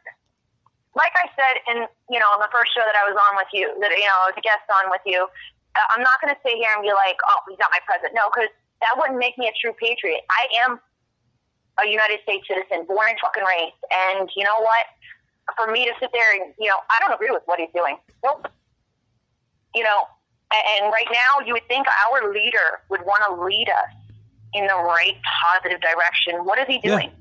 [0.96, 1.78] like I said in,
[2.10, 4.18] you know, on the first show that I was on with you, that, you know,
[4.24, 5.28] I was a guest on with you,
[5.76, 8.16] uh, I'm not going to sit here and be like, oh, he's not my president.
[8.16, 8.48] No, because
[8.80, 10.24] that wouldn't make me a true patriot.
[10.32, 10.80] I am
[11.84, 13.76] a United States citizen, born and fucking raised.
[13.92, 14.86] And you know what?
[15.56, 17.98] For me to sit there and, you know, I don't agree with what he's doing.
[18.24, 18.48] Nope.
[19.76, 20.08] You know,
[20.82, 23.92] and, right now you would think our leader would want to lead us
[24.54, 26.44] in the right positive direction.
[26.46, 26.96] What is he Yeah.
[26.98, 27.12] doing?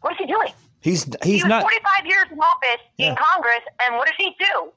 [0.00, 0.52] What is he doing?
[0.80, 3.10] He's he's he was not 45 years in office Yeah.
[3.10, 4.72] in Congress, and what does he do?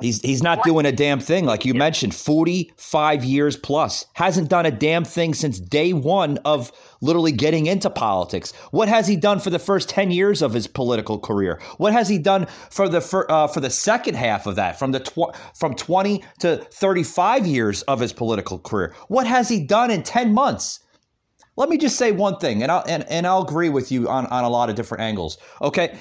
[0.00, 1.44] He's he's not doing a damn thing.
[1.46, 4.06] Like you mentioned 45 years plus.
[4.14, 8.52] Hasn't done a damn thing since day 1 of literally getting into politics.
[8.70, 11.60] What has he done for the first 10 years of his political career?
[11.78, 14.92] What has he done for the fir- uh, for the second half of that from
[14.92, 18.94] the tw- from 20 to 35 years of his political career?
[19.08, 20.80] What has he done in 10 months?
[21.56, 24.26] Let me just say one thing and I'll and, and I'll agree with you on
[24.26, 25.38] on a lot of different angles.
[25.62, 25.98] Okay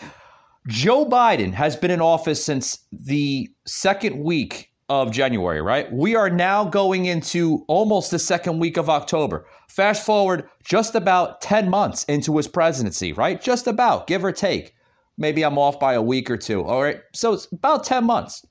[0.67, 5.91] Joe Biden has been in office since the second week of January, right?
[5.93, 9.45] We are now going into almost the second week of October.
[9.67, 13.41] Fast forward just about 10 months into his presidency, right?
[13.41, 14.73] Just about, give or take.
[15.17, 16.63] Maybe I'm off by a week or two.
[16.63, 16.99] All right.
[17.13, 18.45] So it's about 10 months.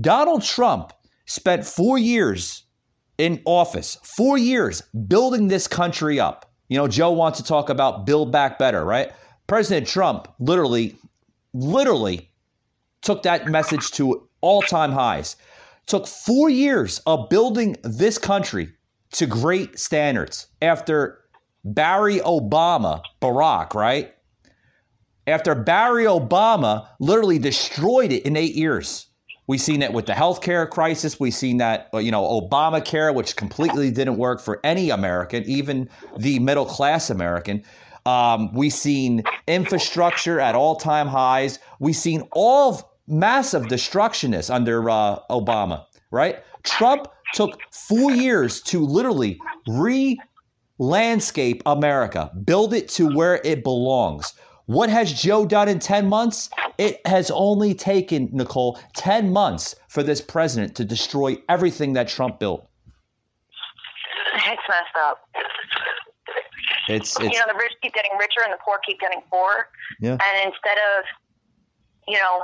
[0.00, 0.92] Donald Trump
[1.26, 2.64] spent four years
[3.18, 6.50] in office, four years building this country up.
[6.68, 9.12] You know, Joe wants to talk about build back better, right?
[9.50, 10.94] President Trump literally,
[11.54, 12.30] literally
[13.02, 15.34] took that message to all time highs.
[15.86, 18.68] Took four years of building this country
[19.14, 21.18] to great standards after
[21.64, 24.14] Barry Obama, Barack, right?
[25.26, 29.08] After Barry Obama literally destroyed it in eight years.
[29.48, 31.18] We've seen that with the healthcare crisis.
[31.18, 35.90] We've seen that, uh, you know, Obamacare, which completely didn't work for any American, even
[36.16, 37.64] the middle class American.
[38.06, 41.58] Um, we've seen infrastructure at all time highs.
[41.78, 46.38] We've seen all massive destructionists under uh, Obama, right?
[46.62, 50.18] Trump took four years to literally re
[50.78, 54.32] landscape America, build it to where it belongs.
[54.66, 56.48] What has Joe done in 10 months?
[56.78, 62.38] It has only taken, Nicole, 10 months for this president to destroy everything that Trump
[62.38, 62.66] built.
[64.36, 65.18] It's messed up.
[66.88, 69.68] It's, you know, the rich keep getting richer and the poor keep getting poorer.
[70.00, 70.16] yeah.
[70.16, 71.04] And instead of,
[72.08, 72.42] you know,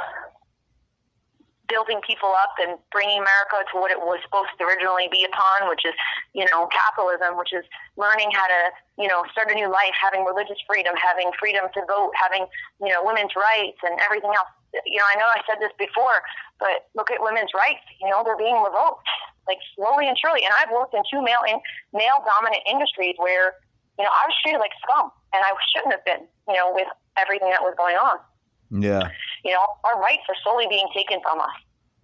[1.69, 5.69] building people up and bringing America to what it was supposed to originally be upon,
[5.69, 5.95] which is,
[6.33, 7.67] you know, capitalism, which is
[7.99, 8.61] learning how to,
[8.99, 12.47] you know, start a new life, having religious freedom, having freedom to vote, having,
[12.81, 14.51] you know, women's rights and everything else.
[14.85, 16.23] You know, I know I said this before,
[16.61, 17.83] but look at women's rights.
[18.01, 19.07] You know, they're being revoked,
[19.49, 20.45] like slowly and surely.
[20.45, 21.59] And I've worked in two male in
[21.97, 23.59] male dominant industries where,
[23.99, 26.29] you know, I was treated like scum, and I shouldn't have been.
[26.47, 26.87] You know, with
[27.19, 28.23] everything that was going on.
[28.71, 29.11] Yeah.
[29.45, 31.57] You know, our rights are slowly being taken from us.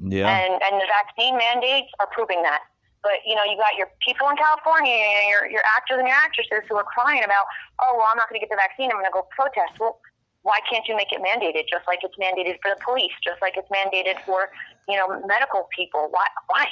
[0.03, 0.27] Yeah.
[0.27, 2.67] And and the vaccine mandates are proving that.
[3.03, 6.17] But you know, you got your people in California, and your your actors and your
[6.17, 7.47] actresses who are crying about,
[7.83, 8.91] oh well, I'm not going to get the vaccine.
[8.91, 9.79] I'm going to go protest.
[9.79, 9.99] Well,
[10.43, 11.71] why can't you make it mandated?
[11.71, 14.51] Just like it's mandated for the police, just like it's mandated for
[14.89, 16.11] you know medical people.
[16.11, 16.27] Why?
[16.47, 16.67] Why?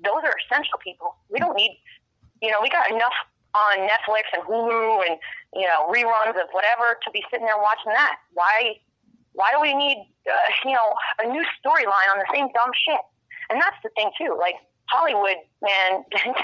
[0.00, 1.16] Those are essential people.
[1.28, 1.76] We don't need.
[2.40, 3.16] You know, we got enough
[3.56, 5.16] on Netflix and Hulu and
[5.54, 8.16] you know reruns of whatever to be sitting there watching that.
[8.34, 8.76] Why?
[9.32, 10.88] Why do we need uh, you know
[11.22, 13.00] a new storyline on the same dumb shit?
[13.50, 14.36] And that's the thing too.
[14.38, 14.56] Like
[14.88, 16.04] Hollywood, man,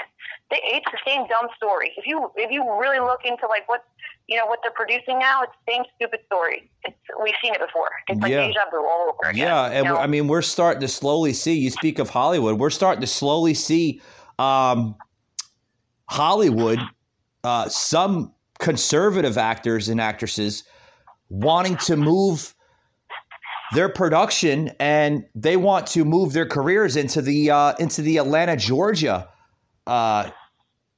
[0.49, 1.93] they it's the same dumb story.
[1.97, 3.83] If you if you really look into like what
[4.27, 6.69] you know what they're producing now, it's the same stupid story.
[6.85, 7.89] It's, we've seen it before.
[8.07, 8.47] It's like Yeah.
[8.47, 9.47] deja vu all over again.
[9.47, 9.87] Yeah, and?
[9.87, 11.53] I mean, we're starting to slowly see.
[11.53, 14.01] You speak of Hollywood, we're starting to slowly see
[14.39, 14.95] um,
[16.09, 16.79] Hollywood,
[17.43, 20.63] uh, some conservative actors and actresses
[21.29, 22.53] wanting to move
[23.73, 28.55] their production and they want to move their careers into the uh, into the Atlanta,
[28.55, 29.27] Georgia
[29.87, 30.29] uh,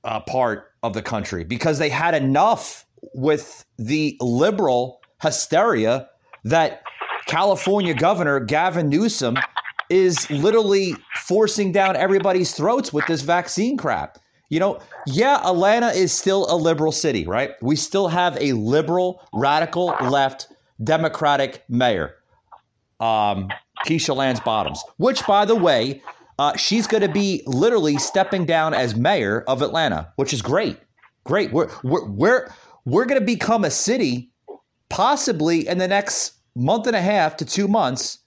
[0.03, 6.07] uh, part of the country because they had enough with the liberal hysteria
[6.43, 6.83] that
[7.27, 9.37] California Governor Gavin Newsom
[9.89, 14.17] is literally forcing down everybody's throats with this vaccine crap.
[14.49, 17.51] You know, yeah, Atlanta is still a liberal city, right?
[17.61, 20.47] We still have a liberal, radical left,
[20.83, 22.15] Democratic mayor,
[22.99, 23.49] um,
[23.85, 26.03] Keisha Lance Bottoms, which, by the way,
[26.37, 30.77] uh, she's going to be literally stepping down as mayor of Atlanta, which is great.
[31.23, 31.51] Great.
[31.51, 32.53] We're, we're, we're,
[32.85, 34.31] we're going to become a city
[34.89, 38.19] possibly in the next month and a half to two months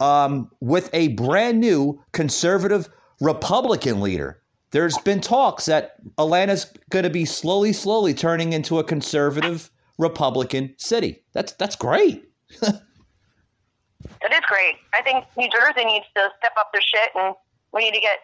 [0.00, 2.88] um, with a brand new conservative
[3.20, 4.40] Republican leader.
[4.74, 10.74] There's been talks that Atlanta's going to be slowly, slowly turning into a conservative Republican
[10.78, 11.22] city.
[11.32, 12.24] That's that's great.
[12.60, 14.74] It is great.
[14.92, 17.34] I think New Jersey needs to step up their shit, and
[17.72, 18.18] we need to get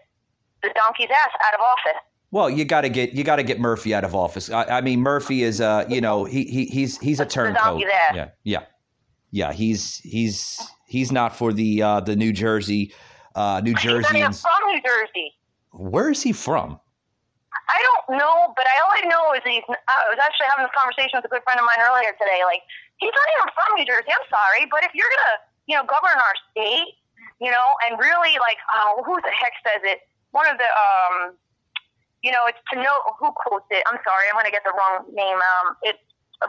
[0.63, 2.03] the donkey's ass out of office.
[2.33, 4.51] Well, you got to get you got to get Murphy out of office.
[4.51, 7.81] I, I mean, Murphy is uh, you know, he, he he's he's a turncoat.
[8.13, 8.65] Yeah, yeah,
[9.31, 9.53] yeah.
[9.53, 12.93] He's he's he's not for the uh, the New Jersey
[13.35, 15.35] uh, New He's not from New Jersey.
[15.73, 16.81] Where is he from?
[17.71, 19.63] I don't know, but I all I know is he's.
[19.67, 22.43] I was actually having this conversation with a good friend of mine earlier today.
[22.47, 22.63] Like,
[22.99, 24.11] he's not even from New Jersey.
[24.11, 25.37] I'm sorry, but if you're gonna,
[25.71, 26.99] you know, govern our state,
[27.39, 30.03] you know, and really like, oh, who the heck says it?
[30.35, 31.39] One of the, um,
[32.23, 33.83] you know, it's to know who quotes it.
[33.87, 35.39] I'm sorry, I'm gonna get the wrong name.
[35.39, 36.03] Um, it's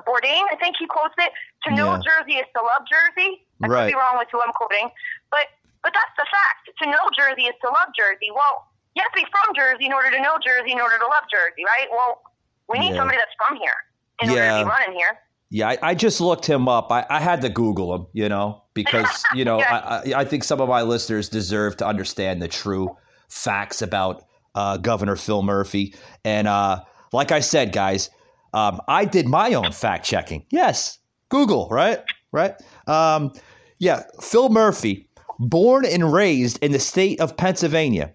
[0.06, 1.34] Bourdain, I think he quotes it.
[1.66, 2.02] To know Yeah.
[2.02, 3.46] Jersey is to love Jersey.
[3.62, 3.86] I Right.
[3.86, 4.90] could be wrong with who I'm quoting,
[5.30, 5.50] but
[5.86, 6.70] but that's the fact.
[6.82, 8.30] To know Jersey is to love Jersey.
[8.30, 11.06] Well, you have to be from Jersey in order to know Jersey, in order to
[11.06, 11.88] love Jersey, right?
[11.92, 12.22] Well,
[12.70, 12.98] we need Yeah.
[12.98, 13.74] somebody that's from here
[14.22, 14.64] in order to Yeah.
[14.64, 15.18] be running here.
[15.54, 16.92] Yeah, I, I just looked him up.
[16.92, 19.76] I, I had to Google him, you know, because you know Yeah.
[20.06, 22.90] I, I, I think some of my listeners deserve to understand the true
[23.30, 24.24] facts about
[24.56, 25.94] uh, Governor Phil Murphy.
[26.26, 26.82] And uh,
[27.14, 28.10] like I said, guys,
[28.54, 30.46] um, I did my own fact checking.
[30.52, 31.00] Yes,
[31.30, 32.00] Google, right,
[32.34, 32.54] right.
[32.88, 33.32] Um,
[33.80, 38.14] yeah, Phil Murphy, born and raised in the state of Pennsylvania.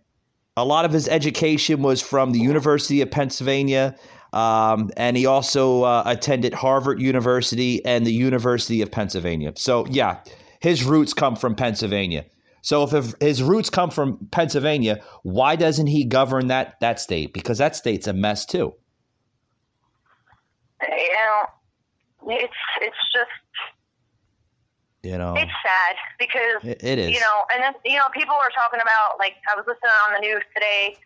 [0.56, 3.94] A lot of his education was from the University of Pennsylvania,
[4.32, 9.52] um, and he also uh, attended Harvard University and the University of Pennsylvania.
[9.56, 10.20] So, yeah,
[10.60, 12.24] his roots come from Pennsylvania.
[12.62, 17.32] So, if, his roots come from Pennsylvania, why doesn't he govern that that state?
[17.32, 18.74] Because that state's a mess too.
[20.82, 23.30] You know, it's it's just
[25.06, 27.10] You know, it's sad because It- it is.
[27.14, 30.14] You know, and then you know, people are talking about like I was listening on
[30.14, 30.98] the news today.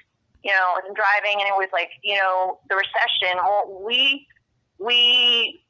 [0.43, 3.37] You know, I was driving and it was like you know the recession.
[3.45, 4.27] Well, we
[4.79, 5.61] we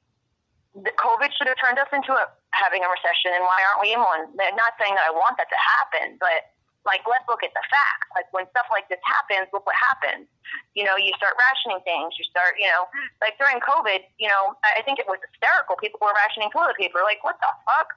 [0.74, 3.90] the COVID should have turned us into a, having a recession, and why aren't we
[3.90, 4.30] in one?
[4.38, 6.54] They're not saying that I want that to happen, but
[6.86, 8.08] like let's look at the facts.
[8.14, 10.30] Like when stuff like this happens, look what happens.
[10.78, 12.14] You know, you start rationing things.
[12.16, 12.86] You start, you know,
[13.20, 14.06] like during COVID.
[14.22, 15.74] You know, I think it was hysterical.
[15.76, 17.02] People were rationing toilet paper.
[17.02, 17.90] Like what the fuck?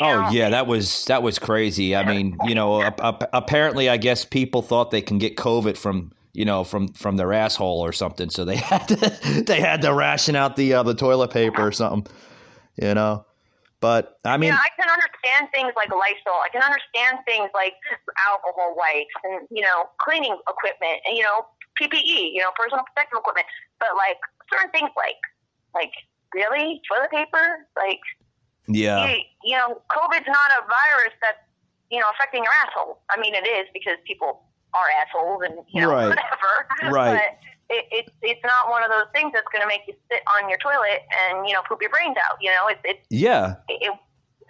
[0.00, 1.96] Oh yeah, that was that was crazy.
[1.96, 5.76] I mean, you know, ap- ap- apparently, I guess people thought they can get COVID
[5.76, 9.82] from you know from from their asshole or something, so they had to they had
[9.82, 12.12] to ration out the uh, the toilet paper or something.
[12.80, 13.26] You know,
[13.80, 16.38] but I mean, yeah, I can understand things like Lysol.
[16.38, 17.74] I can understand things like
[18.30, 21.46] alcohol wipes and you know cleaning equipment and you know
[21.80, 23.46] PPE, you know personal protective equipment.
[23.80, 24.18] But like
[24.52, 25.18] certain things like
[25.74, 25.92] like
[26.32, 28.00] really toilet paper, like
[28.74, 31.42] yeah, you, you know COVID's not a virus that's
[31.90, 32.98] you know affecting your asshole.
[33.10, 34.42] I mean it is because people
[34.74, 36.08] are assholes and you know Right.
[36.08, 36.52] whatever.
[36.94, 37.14] Right.
[37.18, 40.22] But it, it, it's not one of those things that's going to make you sit
[40.34, 42.36] on your toilet and you know poop your brains out.
[42.40, 43.90] You know it's it's yeah, it,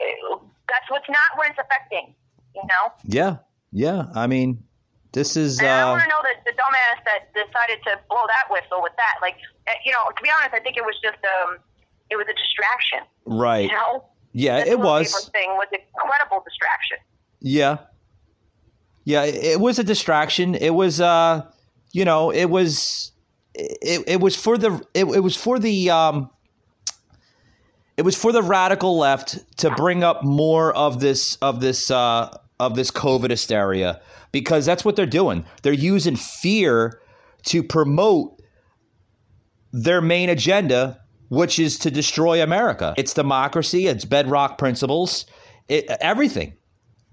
[0.00, 2.14] it, that's what's not what it's affecting.
[2.54, 3.36] You know, yeah,
[3.72, 4.06] yeah.
[4.14, 4.62] I mean,
[5.12, 8.24] this is and I uh, want to know that the dumbass that decided to blow
[8.26, 9.20] that whistle with that.
[9.22, 9.36] Like,
[9.68, 11.58] eh, you know, to be honest, I think it was just um,
[12.10, 13.06] it was a distraction.
[13.26, 13.70] right.
[13.70, 15.28] You know, Yeah, The it was.
[15.30, 16.98] thing was incredible distraction.
[17.40, 17.78] Yeah.
[19.04, 20.54] Yeah, it it was a distraction.
[20.54, 21.42] It was uh
[21.92, 23.12] you know, it was
[23.54, 26.30] it, it was for the it, it was for the um
[27.96, 32.36] it was for the radical left to bring up more of this of this uh
[32.60, 34.00] of this COVID hysteria
[34.32, 35.44] because that's what they're doing.
[35.62, 37.00] They're using fear
[37.46, 38.40] to promote
[39.72, 40.99] their main agenda,
[41.30, 42.92] which is to destroy America.
[42.96, 45.26] It's democracy, it's bedrock principles,
[45.68, 46.54] it, everything.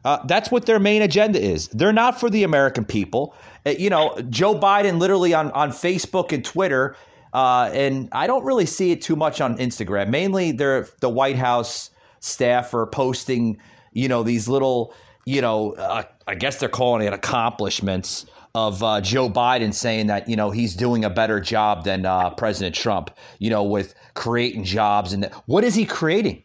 [0.03, 1.67] Uh, that's what their main agenda is.
[1.69, 3.35] They're not for the American people.
[3.65, 6.95] Uh, you know, Joe Biden literally on, on Facebook and Twitter,
[7.33, 10.09] uh, and I don't really see it too much on Instagram.
[10.09, 13.59] Mainly, they're the White House staff are posting,
[13.93, 14.93] you know, these little,
[15.25, 18.25] you know, uh, I guess they're calling it accomplishments
[18.57, 22.31] of uh, Joe Biden saying that you know he's doing a better job than uh,
[22.31, 23.11] President Trump.
[23.39, 26.43] You know, with creating jobs and what is he creating?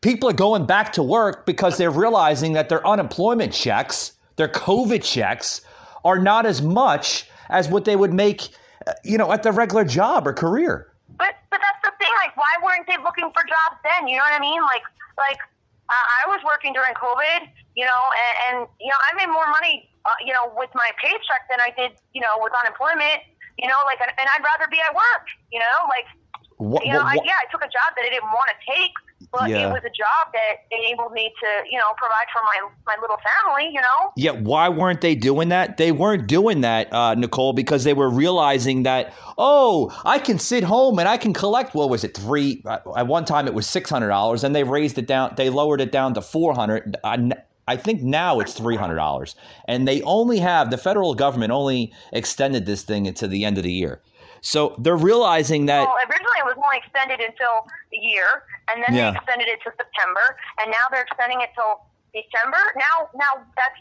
[0.00, 5.02] people are going back to work because they're realizing that their unemployment checks, their COVID
[5.02, 5.62] checks,
[6.04, 8.48] are not as much as what they would make,
[9.04, 10.92] you know, at their regular job or career.
[11.18, 12.12] But but that's the thing.
[12.24, 14.06] Like, why weren't they looking for jobs then?
[14.08, 14.60] You know what I mean?
[14.62, 14.82] Like
[15.16, 15.38] like
[15.88, 17.48] uh, I was working during COVID.
[17.74, 18.02] You know,
[18.50, 19.90] and, and you know I made more money.
[20.08, 21.92] Uh, you know, with my paycheck than I did.
[22.14, 23.20] You know, with unemployment.
[23.58, 25.26] You know, like, and I'd rather be at work.
[25.52, 26.06] You know, like
[26.56, 28.72] What, you know, what- I, yeah, I took a job that I didn't want to
[28.72, 28.92] take,
[29.32, 29.66] but Yeah.
[29.66, 33.18] it was a job that enabled me to, you know, provide for my my little
[33.30, 33.66] family.
[33.72, 35.76] You know, Yeah, why weren't they doing that?
[35.76, 40.64] They weren't doing that, uh, Nicole, because they were realizing that oh, I can sit
[40.64, 41.74] home and I can collect.
[41.74, 42.16] What was it?
[42.16, 45.34] Three uh, at one time it was six hundred dollars, and they raised it down.
[45.36, 46.96] They lowered it down to four hundred.
[47.68, 51.92] I, think now it's three hundred dollars, and they only have the federal government only
[52.12, 54.00] extended this thing into the end of the year.
[54.40, 58.94] So they're realizing that well, originally it was only extended until the year, and then
[58.94, 59.10] Yeah.
[59.10, 62.58] they extended it to September, and now they're extending it till December.
[62.76, 63.80] Now, now that's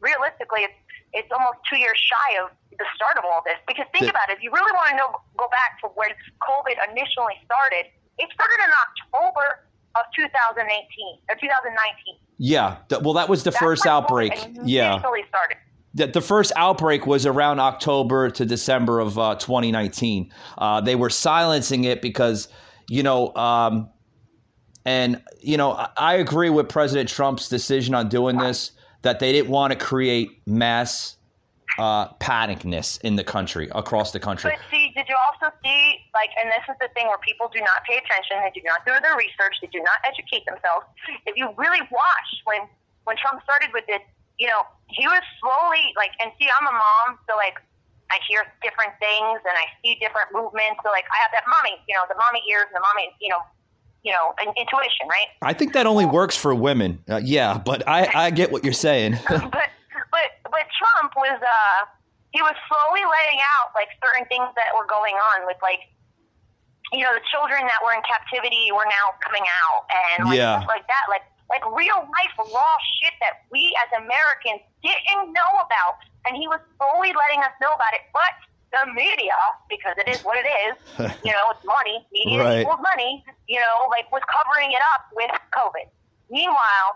[0.00, 0.78] realistically, it's
[1.12, 3.56] it's almost two years shy of the start of all this.
[3.66, 5.08] Because think The- about it, if you really want to know,
[5.38, 6.10] go back to when
[6.44, 7.88] COVID initially started.
[8.18, 9.65] It started in October
[9.98, 12.16] of 2018 or 2019.
[12.38, 12.76] Yeah.
[13.02, 14.32] well, that was the That's first outbreak.
[14.64, 14.98] Yeah.
[14.98, 15.56] started.
[15.94, 20.30] The, the first outbreak was around October to December of uh, 2019.
[20.58, 22.48] Uh, they were silencing it because,
[22.88, 23.88] you know, um,
[24.84, 28.72] and, you know, I, I agree with President Trump's decision on doing this,
[29.02, 31.16] that they didn't want to create mass
[31.78, 34.50] uh, panicness in the country, across the country.
[34.50, 37.60] But see, did you also see, like, and this is the thing where people do
[37.60, 40.88] not pay attention, they do not do their research, they do not educate themselves.
[41.28, 42.64] If you really watch when
[43.04, 44.02] when Trump started with this,
[44.40, 47.60] you know, he was slowly like, and see, I'm a mom, so like,
[48.10, 50.82] I hear different things and I see different movements.
[50.82, 53.30] So like, I have that mommy, you know, the mommy ears and the mommy, you
[53.30, 53.42] know,
[54.02, 55.30] you know, in- intuition, right?
[55.42, 57.02] I think that only works for women.
[57.10, 59.18] Uh, yeah, but I, I get what you're saying.
[59.28, 59.70] but
[60.10, 61.86] but but Trump was uh
[62.36, 65.80] he was slowly laying out like certain things that were going on with like
[66.92, 70.60] you know the children that were in captivity were now coming out and like Yeah.
[70.60, 75.52] stuff like that like like real life raw shit that we as Americans didn't know
[75.64, 75.96] about
[76.28, 78.32] and he was slowly letting us know about it but
[78.76, 79.34] the media
[79.72, 80.76] because it is what it is
[81.24, 82.60] you know it's money media Right.
[82.60, 85.88] equals money you know like was covering it up with COVID
[86.28, 86.90] meanwhile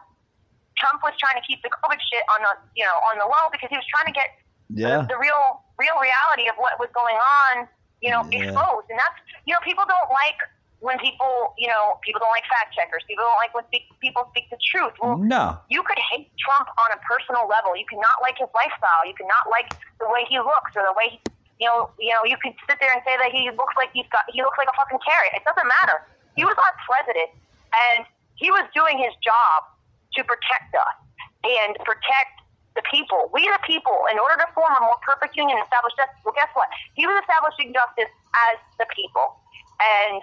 [0.79, 3.47] Trump was trying to keep the COVID shit on the you know on the low
[3.51, 4.29] because he was trying to get
[4.73, 5.03] Yeah.
[5.05, 5.43] the, the real
[5.79, 7.67] real reality of what was going on
[8.01, 8.51] you know Yeah.
[8.53, 8.87] exposed.
[8.91, 10.39] And that's you know people don't like
[10.81, 13.05] when people you know people don't like fact checkers.
[13.05, 14.97] People don't like when speak, people speak the truth.
[15.01, 15.59] Well No.
[15.69, 17.77] you could hate Trump on a personal level.
[17.77, 19.05] You could not like his lifestyle.
[19.05, 19.69] You could not like
[20.01, 21.19] the way he looks or the way he,
[21.61, 24.09] you know you know you could sit there and say that he looks like he's
[24.09, 25.37] got he looks like a fucking carrot.
[25.37, 26.01] It doesn't matter.
[26.41, 27.29] He was our president
[27.77, 28.09] and
[28.41, 29.69] he was doing his job
[30.17, 30.97] to protect us
[31.45, 32.40] and protect
[32.75, 33.31] the people.
[33.35, 36.37] We the people, in order to form a more perfect union and establish justice, well,
[36.37, 36.71] guess what?
[36.95, 38.11] He was establishing justice
[38.51, 39.39] as the people.
[39.81, 40.23] And,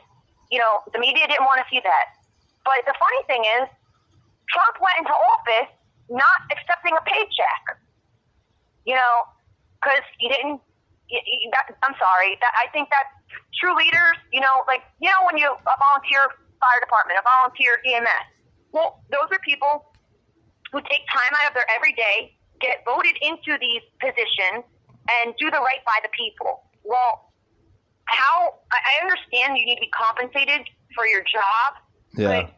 [0.51, 2.05] you know, the media didn't want to see that.
[2.63, 3.67] But the funny thing is,
[4.47, 5.71] Trump went into office
[6.07, 7.63] not accepting a paycheck.
[8.87, 9.15] You know,
[9.79, 10.63] because he didn't.
[11.83, 12.39] I'm sorry.
[12.39, 13.11] I think that
[13.59, 16.23] true leaders, you know, like you know, when you a volunteer
[16.59, 18.27] fire department, a volunteer EMS.
[18.71, 19.91] Well, those are people
[20.71, 24.63] who take time out of their everyday, get voted into these positions,
[25.09, 26.63] and do the right by the people.
[26.83, 27.31] Well,
[28.05, 31.69] how I understand you need to be compensated for your job,
[32.15, 32.27] Yeah.
[32.27, 32.53] but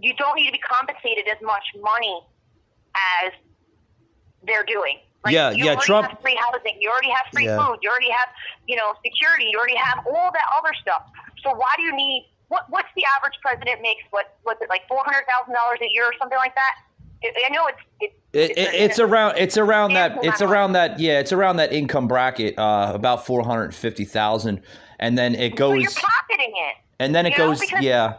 [0.00, 2.22] you don't need to be compensated as much money
[3.22, 3.32] as
[4.46, 5.00] they're doing.
[5.24, 6.80] Like, Yeah, you yeah, already Trump- have free housing.
[6.80, 7.58] You already have free Yeah.
[7.58, 7.78] food.
[7.82, 8.28] You already have,
[8.66, 9.46] you know, security.
[9.50, 11.02] You already have all that other stuff.
[11.42, 12.30] So why do you need?
[12.48, 14.02] What What's the average president makes?
[14.10, 16.74] What was it like four hundred thousand dollars a year or something like that?
[17.24, 21.18] I know it's it's It, it, it's around it's around that it's around that yeah
[21.18, 24.62] it's around that income bracket uh, about four hundred fifty thousand
[24.98, 26.76] and then it goes you're pocketing it.
[26.98, 28.14] and then it you know, goes yeah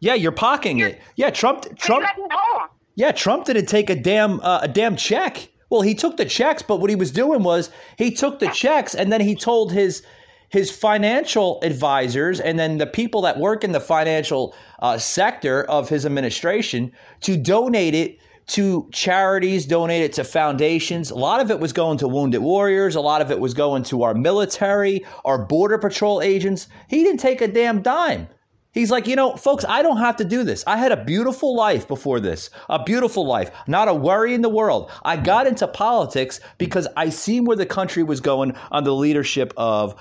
[0.00, 2.68] yeah you're pocketing it yeah Trump Trump you got home.
[2.94, 6.62] yeah Trump didn't take a damn uh, a damn check well he took the checks
[6.62, 10.02] but what he was doing was he took the checks and then he told his
[10.50, 15.88] his financial advisors and then the people that work in the financial uh, sector of
[15.90, 16.90] his administration
[17.20, 18.18] to donate it
[18.48, 21.10] to charities, donate it to foundations.
[21.10, 22.96] A lot of it was going to wounded warriors.
[22.96, 26.68] A lot of it was going to our military, our border patrol agents.
[26.88, 28.28] He didn't take a damn dime.
[28.72, 30.62] He's like, you know, folks, I don't have to do this.
[30.66, 34.48] I had a beautiful life before this, a beautiful life, not a worry in the
[34.48, 34.90] world.
[35.04, 39.52] I got into politics because I seen where the country was going under the leadership
[39.56, 39.94] of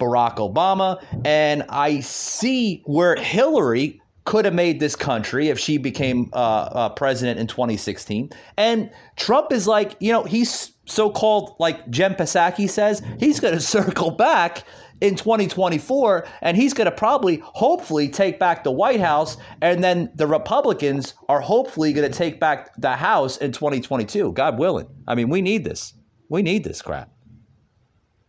[0.00, 6.28] Barack Obama, and I see where Hillary could have made this country if she became
[6.34, 8.28] uh, uh, president in 2016.
[8.58, 13.54] And Trump is like, you know, he's so called, like Jen Psaki says, he's going
[13.58, 14.64] to circle back
[15.00, 19.38] in 2024 and he's going to probably, hopefully, take back the White House.
[19.62, 24.58] And then the Republicans are hopefully going to take back the House in 2022, God
[24.58, 24.88] willing.
[25.06, 25.94] I mean, we need this.
[26.28, 27.10] We need this crap.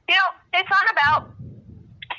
[0.07, 1.29] You know, it's not about.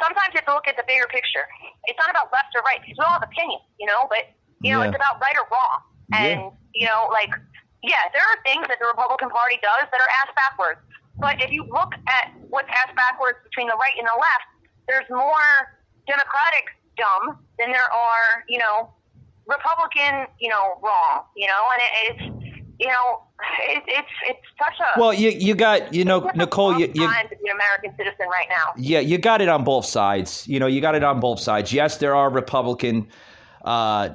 [0.04, 1.46] Sometimes you have to look at the bigger picture.
[1.90, 4.06] It's not about left or right because we all have opinions, you know.
[4.06, 4.30] But
[4.62, 4.88] you know, Yeah.
[4.88, 5.82] it's about right or wrong.
[6.14, 6.50] And Yeah.
[6.72, 7.34] you know, like,
[7.82, 10.80] yeah, there are things that the Republican Party does that are ass backwards.
[11.18, 14.46] But if you look at what's ass backwards between the right and the left,
[14.86, 15.74] there's more
[16.06, 18.94] Democratic dumb than there are, you know,
[19.46, 21.26] Republican, you know, wrong.
[21.36, 22.22] You know, and it, it's,
[22.78, 23.24] you know,
[23.68, 27.28] it, it's it's such a Well, you, you got, you know, Nicole, you, you, time
[27.28, 28.72] to be an American citizen right now.
[28.76, 30.46] Yeah, you got it on both sides.
[30.46, 31.72] You know, you got it on both sides.
[31.72, 33.08] Yes, there are Republican
[33.64, 34.10] uh,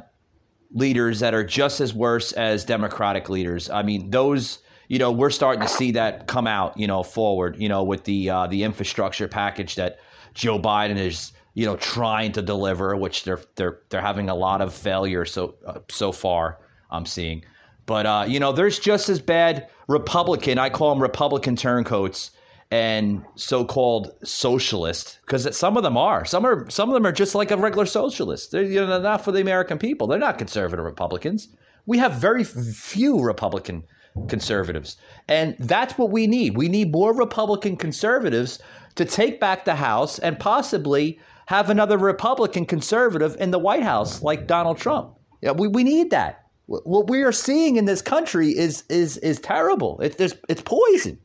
[0.71, 3.69] leaders that are just as worse as Democratic leaders.
[3.69, 7.55] I mean, those you know, we're starting to see that come out, you know, forward,
[7.59, 9.99] you know, with the uh, the infrastructure package that
[10.33, 14.61] Joe Biden is, you know, trying to deliver, which they're they're they're having a lot
[14.61, 16.59] of failure so uh, so far.
[16.91, 17.43] I'm seeing,
[17.85, 20.57] but uh, you know, there's just as bad Republican.
[20.57, 22.31] I call them Republican turncoats
[22.71, 26.25] and so-called socialist because some of them are.
[26.25, 28.51] Some are some of them are just like a regular socialist.
[28.51, 30.07] They're you know, not for the american people.
[30.07, 31.49] They're not conservative republicans.
[31.85, 33.83] We have very few republican
[34.27, 34.97] conservatives.
[35.27, 36.57] And that's what we need.
[36.57, 38.59] We need more republican conservatives
[38.95, 44.23] to take back the house and possibly have another republican conservative in the white house
[44.23, 45.15] like donald trump.
[45.41, 49.39] Yeah, we, we need that what we are seeing in this country is is is
[49.39, 51.17] terrible it's there's it's poison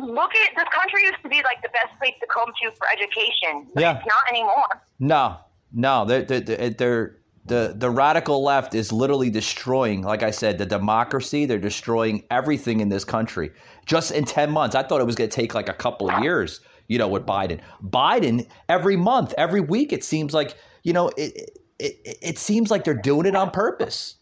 [0.00, 2.86] look at this country used to be like the best place to come to for
[2.92, 3.66] education.
[3.74, 3.96] But Yeah.
[3.96, 4.82] It's not anymore.
[4.98, 5.36] No,
[5.72, 7.16] no, they're, they're, they're,
[7.46, 11.46] the the radical left is literally destroying, like I said, the democracy.
[11.46, 13.50] They're destroying everything in this country.
[13.86, 16.22] Just in ten months, I thought it was going to take like a couple of
[16.22, 16.60] years.
[16.86, 21.58] You know, with Biden, Biden every month, every week, it seems like you know it.
[21.80, 24.16] It, it, seems like they're doing it on purpose.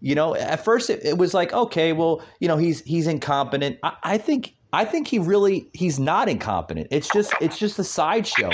[0.00, 3.78] You know, at first it, it was like, okay, well, you know, he's he's incompetent.
[3.82, 6.88] I, I think I think he really he's not incompetent.
[6.90, 8.50] It's just it's just a sideshow.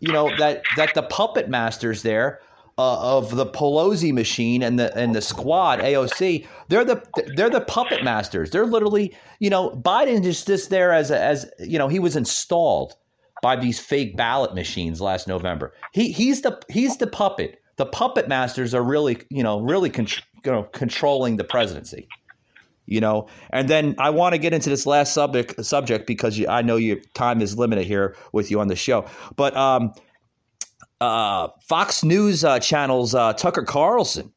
[0.00, 2.40] You know that that the puppet masters there
[2.78, 7.02] uh, of the Pelosi machine and the and the squad AOC, they're the
[7.34, 8.50] they're the puppet masters.
[8.50, 12.94] They're literally, you know, Biden is just there as as you know he was installed
[13.42, 15.72] by these fake ballot machines last November.
[15.92, 17.60] He he's the he's the puppet.
[17.76, 20.08] The puppet masters are really you know really con-
[20.44, 22.08] you know controlling the presidency
[22.86, 23.26] you know?
[23.50, 26.76] And then i want to get into this last subject subject because you, i know
[26.76, 29.04] your time is limited here with you on the show.
[29.36, 29.92] But um,
[31.00, 34.32] uh, fox news uh, channel's uh, tucker carlson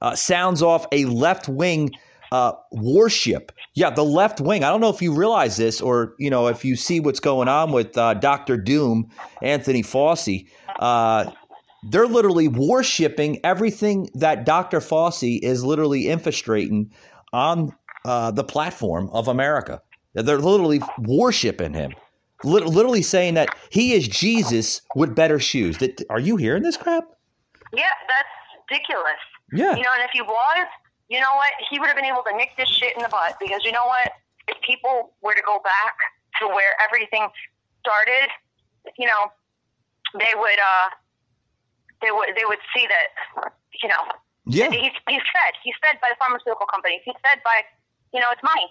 [0.00, 1.90] uh, sounds off a left-wing
[2.32, 3.52] uh, warship.
[3.74, 4.62] Yeah the left wing.
[4.64, 7.48] I don't know if you realize this or you know if you see what's going
[7.48, 9.10] on with uh, dr doom
[9.42, 10.46] anthony fauci
[11.84, 14.80] they're literally warshipping everything that Dr.
[14.80, 16.90] Fauci is literally infiltrating
[17.32, 17.72] on
[18.04, 19.80] uh, the platform of America.
[20.14, 21.94] They're literally worshipping him,
[22.42, 25.78] Lit- literally saying that he is Jesus with better shoes.
[25.78, 27.04] That are you hearing this crap?
[27.72, 28.28] Yeah, that's
[28.68, 29.20] ridiculous.
[29.52, 29.76] Yeah.
[29.76, 30.66] You know, and if he was,
[31.08, 31.52] you know what?
[31.70, 33.84] He would have been able to nick this shit in the butt because you know
[33.86, 34.10] what?
[34.48, 35.94] If people were to go back
[36.40, 37.28] to where everything
[37.80, 38.30] started,
[38.98, 39.30] you know,
[40.18, 40.88] they would uh
[42.02, 43.08] they would they would see that
[43.82, 44.02] you know
[44.46, 44.70] Yeah.
[44.70, 47.62] he's he's fed he's fed by the pharmaceutical companies he's fed by
[48.12, 48.68] you know it's money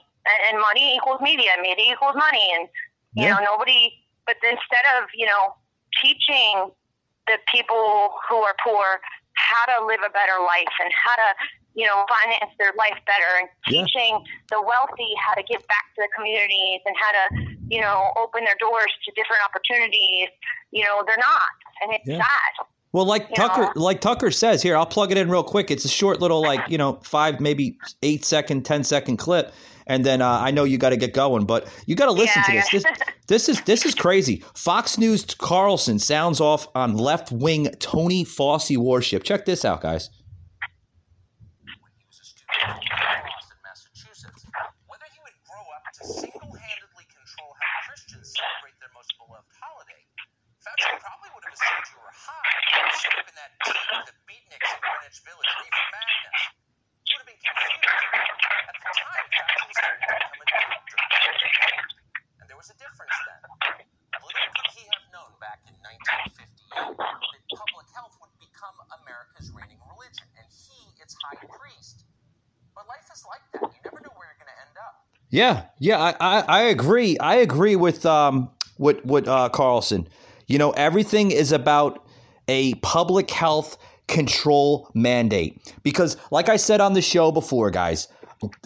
[0.50, 2.68] and, money equals media media equals money and
[3.16, 3.38] you Yeah.
[3.38, 3.94] know nobody
[4.26, 5.56] but instead of you know
[6.02, 6.70] teaching
[7.28, 9.00] the people who are poor
[9.34, 11.30] how to live a better life and how to
[11.78, 13.86] you know finance their life better and Yeah.
[13.86, 14.14] teaching
[14.52, 17.24] the wealthy how to give back to the communities and how to
[17.70, 20.30] you know open their doors to different opportunities
[20.72, 22.18] you know they're not and it's Yeah.
[22.26, 22.54] sad
[22.92, 25.70] Well, like Tucker, like Tucker says here, I'll plug it in real quick.
[25.70, 29.54] It's a short little, like you know, five maybe eight second, ten second clip,
[29.86, 32.42] and then uh, I know you got to get going, but you got to listen
[32.48, 32.84] Yeah, to this.
[32.84, 32.84] This,
[33.28, 34.44] this is this is crazy.
[34.56, 39.22] Fox News Carlson sounds off on left wing Tony Fauci warship.
[39.24, 40.10] Check this out, guys.
[41.78, 42.90] when he was a student in
[43.22, 44.46] Boston, Massachusetts.
[44.90, 50.02] Whether he would grow up to single-handedly control how Christians celebrate their most beloved holiday,
[50.66, 52.54] Fauci probably would have assumed you were high,
[53.00, 56.42] sipping that tea with the beatniks in Greenwich Village, reefer madness.
[57.08, 57.80] You would have been confused.
[58.70, 61.00] At the time, Fauci was going to become a doctor.
[62.44, 63.42] And there was a difference then.
[64.20, 68.76] Little could he have known back in 1958 that public health would become
[69.40, 72.04] America's reigning religion, and he its high priest.
[72.76, 73.72] But life is like that.
[73.74, 75.06] You never know where you're going to end up.
[75.30, 77.18] Yeah, yeah, I, I, I agree.
[77.20, 80.08] I agree with um with with uh, Carlson.
[80.48, 82.06] You know, everything is about
[82.48, 83.78] a public health
[84.08, 88.08] control mandate because, like I said on the show before, guys,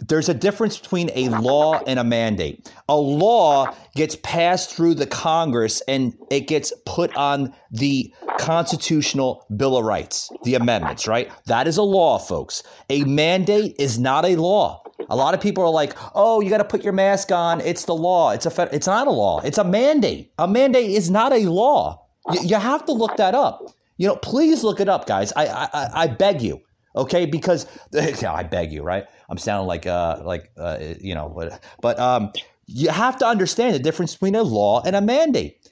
[0.08, 2.72] there's a difference between a law and a mandate.
[2.90, 9.78] A law gets passed through the Congress and it gets put on the Constitutional Bill
[9.78, 11.32] of Rights, the amendments, right?
[11.48, 12.62] That is a law, folks.
[12.90, 14.84] A mandate is not a law.
[15.10, 17.60] A lot of people are like, "Oh, you got to put your mask on.
[17.62, 18.32] It's the law.
[18.32, 19.42] It's a fed- it's not a law.
[19.42, 20.32] It's a mandate.
[20.38, 22.06] A mandate is not a law.
[22.32, 23.66] You, you have to look that up.
[23.98, 25.34] You know, please look it up, guys.
[25.36, 26.62] I, I- I beg you,
[26.96, 27.26] okay?
[27.26, 27.66] Because
[28.24, 29.06] I beg you, right?
[29.34, 32.32] I'm sounding like uh like uh you know, but but um,
[32.68, 35.72] you have to understand the difference between a law and a mandate.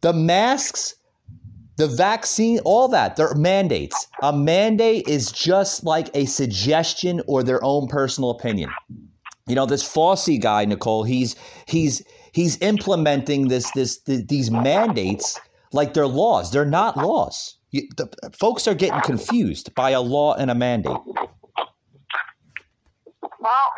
[0.00, 0.94] The masks
[1.80, 4.06] the vaccine, all that, they're mandates.
[4.22, 8.70] A mandate is just like a suggestion or their own personal opinion.
[9.46, 11.36] you know, this Fauci guy, Nicole, he's
[11.66, 15.40] he's he's implementing this this th- these mandates
[15.72, 16.52] like they're laws.
[16.52, 17.56] They're not laws.
[17.70, 20.98] You, the, folks are getting confused by a law and a mandate.
[23.40, 23.72] Well,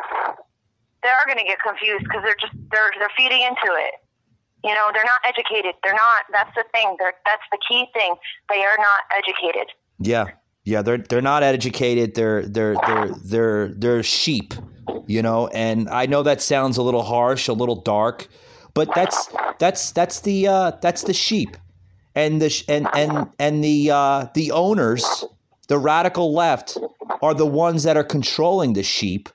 [1.03, 3.95] they are going to get confused because they're just they're they're feeding into it.
[4.63, 5.75] You know, they're not educated.
[5.83, 6.23] They're not.
[6.31, 6.95] That's the thing.
[6.97, 8.15] They're, that's the key thing.
[8.49, 9.67] They are not educated.
[9.99, 10.27] Yeah,
[10.63, 12.15] yeah, they're they're not educated.
[12.15, 14.53] They're they're they're they're they're sheep,
[15.07, 15.47] you know.
[15.47, 18.27] And I know that sounds a little harsh, a little dark,
[18.73, 21.57] but that's that's that's the uh, that's the sheep,
[22.15, 25.25] and the and and and the uh, the owners,
[25.67, 26.77] the radical left,
[27.21, 29.27] are the ones that are controlling the sheep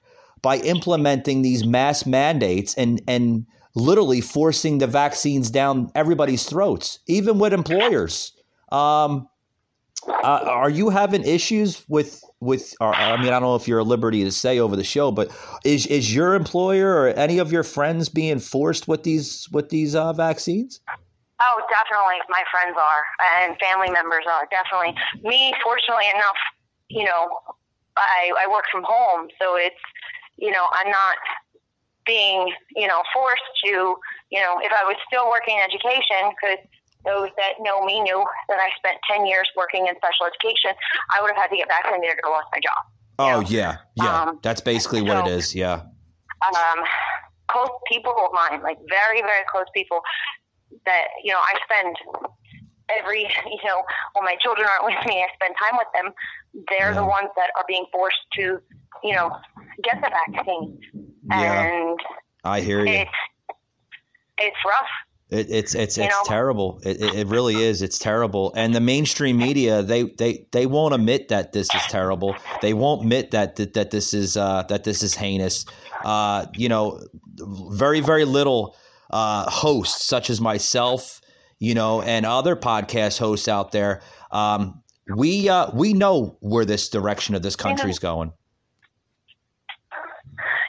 [0.42, 7.38] by implementing these mass mandates and and literally forcing the vaccines down everybody's throats, even
[7.38, 8.32] with employers.
[8.72, 9.28] Um,
[10.06, 12.74] uh, are you having issues with with?
[12.80, 15.10] Or, I mean, I don't know if you're at liberty to say over the show,
[15.10, 15.30] but
[15.64, 19.94] is is your employer or any of your friends being forced with these with these
[19.94, 20.80] uh, vaccines?
[21.40, 22.18] Oh, definitely.
[22.28, 23.04] My friends are,
[23.42, 24.94] and family members are definitely.
[25.22, 26.38] Me, fortunately enough,
[26.88, 27.28] you know,
[27.96, 29.82] I I work from home, so it's
[30.38, 31.16] you know I'm not
[32.06, 33.96] being you know forced to
[34.30, 36.64] you know if I was still working in education because
[37.04, 40.76] those that know me knew that I spent 10 years working in special education,
[41.14, 42.82] I would have had to get vaccinated or lost my job.
[43.18, 43.78] Oh, yeah.
[43.96, 44.22] Yeah.
[44.22, 45.54] Um, That's basically what it is.
[45.54, 45.82] Yeah.
[46.42, 46.78] Um,
[47.50, 50.00] close people of mine, like very, very close people
[50.86, 51.96] that, you know, I spend
[52.98, 53.82] every, you know,
[54.14, 56.12] when my children aren't with me, I spend time with them.
[56.68, 58.58] They're the ones that are being forced to,
[59.02, 59.30] you know,
[59.82, 60.78] get the vaccine.
[61.30, 61.94] Yeah.
[62.44, 62.92] I hear you.
[62.92, 63.10] it's,
[64.38, 64.88] it's rough.
[65.30, 66.22] It, it's it's You it's know?
[66.24, 66.80] terrible.
[66.84, 67.82] It, it, it really is.
[67.82, 68.52] It's terrible.
[68.56, 72.34] And the mainstream media they they they won't admit that this is terrible.
[72.62, 75.66] They won't admit that that, that this is uh, that this is heinous.
[76.02, 77.00] Uh, you know,
[77.36, 78.74] very very little
[79.10, 81.20] uh, hosts such as myself,
[81.58, 84.00] you know, and other podcast hosts out there.
[84.30, 84.82] Um,
[85.16, 88.32] we uh, we know where this direction of this country is going.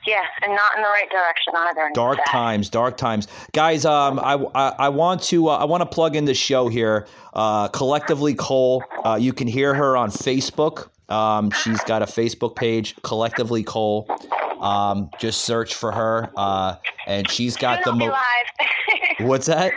[0.08, 1.92] Yeah, and not in the right direction either.
[1.94, 2.26] Dark sad.
[2.26, 3.86] times, dark times, guys.
[3.86, 7.06] Um, I, I, I want to uh, I want to plug in the show here.
[7.34, 8.84] Uh, collectively, Cole.
[9.06, 10.90] Uh, you can hear her on Facebook.
[11.10, 14.08] Um, she's got a Facebook page, Collectively Cole.
[14.62, 16.76] Um, just search for her, uh,
[17.06, 18.18] and she's got the Soon be mo-.
[19.28, 19.74] What's that?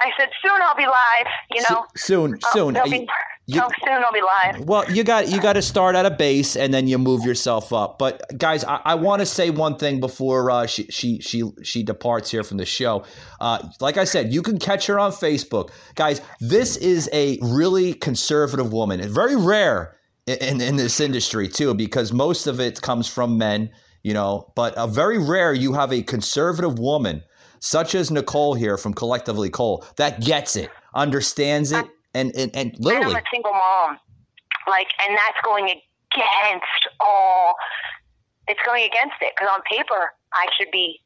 [0.00, 1.26] I said soon I'll be live.
[1.54, 2.74] You know, soon, Oh, soon.
[2.84, 3.08] be-
[3.46, 4.66] you- soon I'll be live.
[4.68, 7.72] Well, you got you got to start at a base and then you move yourself
[7.72, 7.98] up.
[7.98, 11.82] But guys, I, I want to say one thing before uh, she she she she
[11.82, 13.04] departs here from the show.
[13.40, 16.20] Uh, like I said, you can catch her on Facebook, guys.
[16.40, 19.96] This is a really conservative woman, very rare
[20.26, 23.70] in, in in this industry too, because most of it comes from men,
[24.04, 24.52] you know.
[24.54, 27.22] But a very rare you have a conservative woman
[27.60, 32.74] such as Nicole here from Collectively Cole that gets it, understands it, and and, and
[32.74, 33.14] And literally.
[33.14, 33.98] I'm a single mom,
[34.66, 37.54] like, and that's going against all.
[38.46, 41.00] It's going against it because on paper I should be,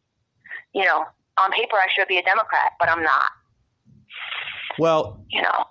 [0.75, 1.05] you know,
[1.39, 3.25] on paper I should be a Democrat, but I'm not.
[4.79, 5.65] Well, You know,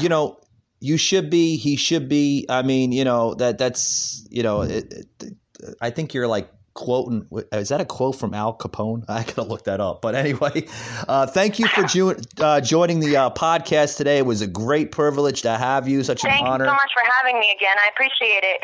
[0.00, 0.40] you know,
[0.80, 1.56] you should be.
[1.56, 2.44] He should be.
[2.48, 4.62] I mean, you know that that's you know.
[4.62, 5.32] It, it,
[5.80, 7.26] I think you're like quoting.
[7.52, 9.04] Is that a quote from Al Capone?
[9.08, 10.02] I gotta look that up.
[10.02, 10.66] But anyway,
[11.08, 14.18] uh, thank you for jo- uh, joining the uh, podcast today.
[14.18, 16.02] It was a great privilege to have you.
[16.02, 16.64] Such an thank honor.
[16.64, 17.76] you so much for having me again.
[17.78, 18.62] I appreciate it.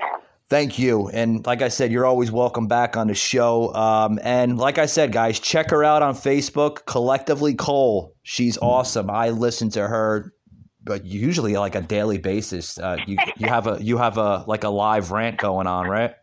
[0.48, 1.08] Thank you.
[1.10, 3.74] And like I said, you're always welcome back on the show.
[3.74, 8.14] Um, and like I said, guys, check her out on Facebook, Collectively Cole.
[8.22, 9.10] She's awesome.
[9.10, 10.32] I listen to her,
[10.84, 12.78] but usually like a daily basis.
[12.78, 16.14] Uh, you you have a you have a like a live rant going on, right?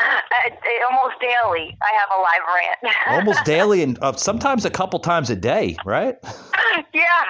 [0.00, 0.50] Uh,
[0.90, 2.96] almost daily, I have a live rant.
[3.08, 6.16] Almost daily, and uh, sometimes a couple times a day, right?
[6.94, 7.24] yeah,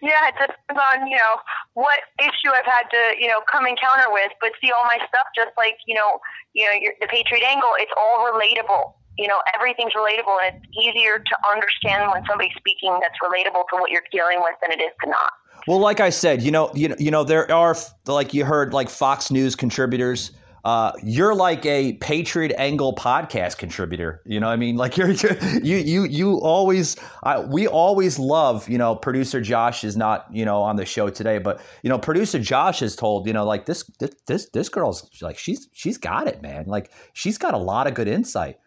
[0.00, 0.28] yeah.
[0.28, 1.34] It depends on you know
[1.74, 5.26] what issue I've had to you know come encounter with, but see all my stuff
[5.34, 6.20] just like you know
[6.54, 7.70] you know your, the Patriot Angle.
[7.78, 8.94] It's all relatable.
[9.18, 13.76] You know everything's relatable, and it's easier to understand when somebody's speaking that's relatable to
[13.80, 15.32] what you're dealing with than it is to not.
[15.66, 18.72] Well, like I said, you know, you know, you know, there are like you heard,
[18.72, 20.32] like Fox News contributors.
[20.64, 24.22] Uh, you're like a Patriot Angle podcast contributor.
[24.24, 26.96] You know, I mean, like you're, you're you you you always.
[27.22, 28.68] I, we always love.
[28.68, 31.98] You know, producer Josh is not you know on the show today, but you know,
[31.98, 35.98] producer Josh has told you know like this this this, this girl's like she's she's
[35.98, 36.66] got it, man.
[36.66, 38.58] Like she's got a lot of good insight,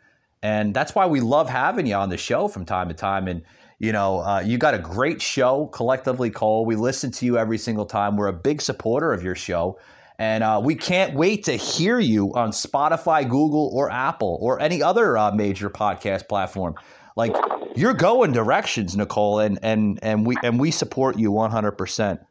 [0.44, 3.28] and that's why we love having you on the show from time to time.
[3.28, 3.42] And
[3.80, 6.66] you know, uh, you got a great show, collectively, Cole.
[6.66, 8.16] We listen to you every single time.
[8.16, 9.78] We're a big supporter of your show,
[10.18, 14.82] And uh, we can't wait to hear you on Spotify, Google, or Apple, or any
[14.82, 16.76] other uh, major podcast platform.
[17.18, 17.36] Like
[17.76, 21.74] you're going directions, Nicole, and and and we and we support you 100.
[21.74, 22.22] percent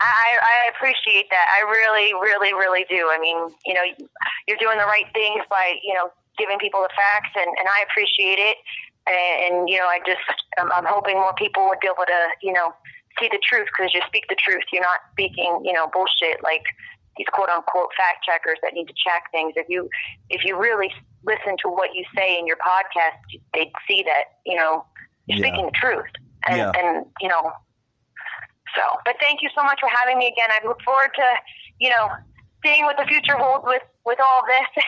[0.00, 1.46] I, I appreciate that.
[1.52, 3.10] I really, really, really do.
[3.12, 3.36] I mean,
[3.66, 3.84] you know,
[4.48, 7.84] you're doing the right things by, you know, giving people the facts, and, and I
[7.84, 8.56] appreciate it.
[9.06, 10.24] And, and you know, I just,
[10.58, 12.72] I'm, I'm hoping more people would be able to, you know,
[13.18, 14.62] see the truth because you speak the truth.
[14.72, 16.62] You're not speaking, you know, bullshit like
[17.16, 19.54] these quote unquote fact checkers that need to check things.
[19.56, 19.88] If you,
[20.28, 20.92] if you really
[21.24, 23.18] listen to what you say in your podcast,
[23.54, 24.84] they'd see that, you know,
[25.26, 25.46] you're Yeah.
[25.48, 26.10] speaking the truth.
[26.46, 26.72] And, Yeah.
[26.78, 27.52] and, you know,
[28.76, 30.48] so, but thank you so much for having me again.
[30.50, 31.34] I look forward to,
[31.80, 32.08] you know,
[32.64, 34.84] seeing what the future holds with with all this.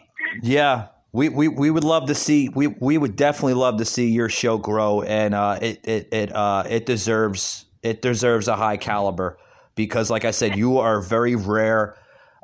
[0.42, 4.08] Yeah, we, we, we would love to see we, we would definitely love to see
[4.08, 8.78] your show grow, and uh, it it it uh, it deserves it deserves a high
[8.78, 9.38] caliber
[9.74, 11.96] because, like I said, you are a very rare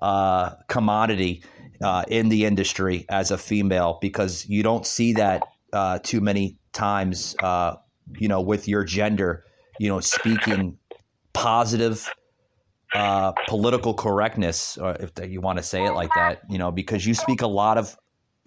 [0.03, 1.43] uh, commodity
[1.83, 6.59] uh, in the industry as a female because you don't see that uh, too many
[6.73, 7.37] times.
[7.41, 7.77] Uh,
[8.19, 9.45] you know, with your gender,
[9.79, 10.79] you know, speaking
[11.33, 12.13] positive
[12.95, 17.07] uh, political correctness, or if you want to say it like that, you know, because
[17.07, 17.97] you speak a lot of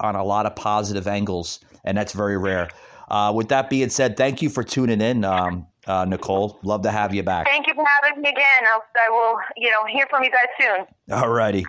[0.02, 2.68] on a lot of positive angles, and that's very rare.
[3.08, 6.58] Uh, with that being said, thank you for tuning in, um, uh, Nicole.
[6.62, 7.46] Love to have you back.
[7.46, 8.44] thank you for having me again.
[8.72, 10.86] I'll, I will, you know, hear from you guys soon.
[11.16, 11.64] All righty.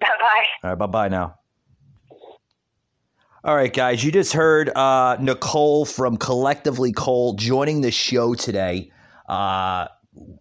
[0.00, 0.44] Bye bye.
[0.64, 1.36] All right, bye bye now.
[3.42, 8.92] All right, guys, you just heard uh, Nicole from Collectively Cole joining the show today.
[9.28, 9.88] Uh,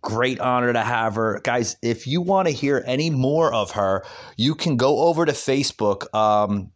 [0.02, 1.40] great honor to have her.
[1.44, 4.04] Guys, if you want to hear any more of her,
[4.36, 6.72] you can go over to Facebook, um,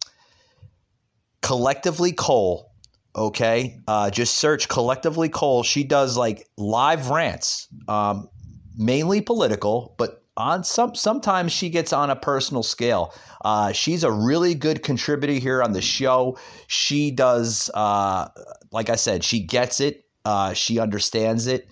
[1.44, 2.72] Collectively Cole.
[3.16, 5.62] Okay, uh, just search Collectively Cole.
[5.62, 8.28] She does like live rants, um,
[8.76, 13.14] mainly political, but on some sometimes she gets on a personal scale.
[13.46, 16.40] Uh, she's a really good contributor here on the show.
[16.66, 18.30] She does, uh,
[18.72, 20.06] like I said, she gets it.
[20.26, 21.68] Uh, she understands it.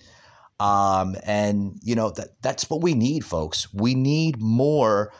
[0.60, 3.72] Um, and you know that that's what we need, folks.
[3.74, 5.12] We need more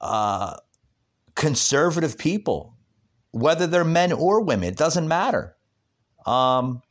[0.00, 0.56] uh,
[1.36, 2.73] conservative people,
[3.34, 4.68] whether they're men or women.
[4.68, 5.56] It doesn't matter.
[6.24, 6.82] Um,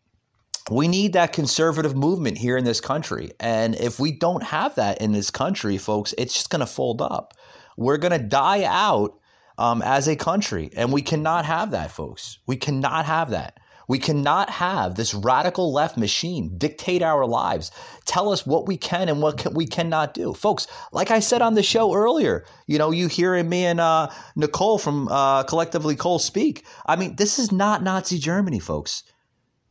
[0.69, 5.01] we need that conservative movement here in this country, and if we don't have that
[5.01, 7.33] in this country, folks, it's just going to fold up.
[7.77, 9.17] We're going to die out
[9.57, 12.39] um, as a country, and we cannot have that, folks.
[12.45, 13.59] We cannot have that.
[13.87, 17.71] We cannot have this radical left machine dictate our lives,
[18.05, 20.33] tell us what we can and what can, we cannot do.
[20.33, 24.09] Folks, like I said on the show earlier, you know, you hearing me and uh,
[24.35, 26.65] Nicole from uh, Collectively Cole speak.
[26.85, 29.03] I mean, this is not Nazi Germany, folks.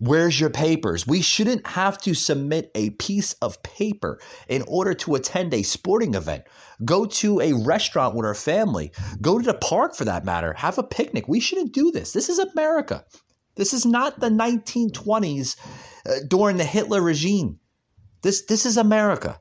[0.04, 1.06] Where's your papers?
[1.06, 6.14] We shouldn't have to submit a piece of paper in order to attend a sporting
[6.14, 6.42] event.
[6.84, 8.90] Go to a restaurant with our family.
[9.20, 10.54] Go to the park for that matter.
[10.54, 11.28] Have a picnic.
[11.28, 12.12] We shouldn't do this.
[12.12, 13.04] This is America.
[13.54, 15.56] This is not the 1920s
[16.06, 17.58] uh, during the Hitler regime.
[18.22, 19.40] This this is America.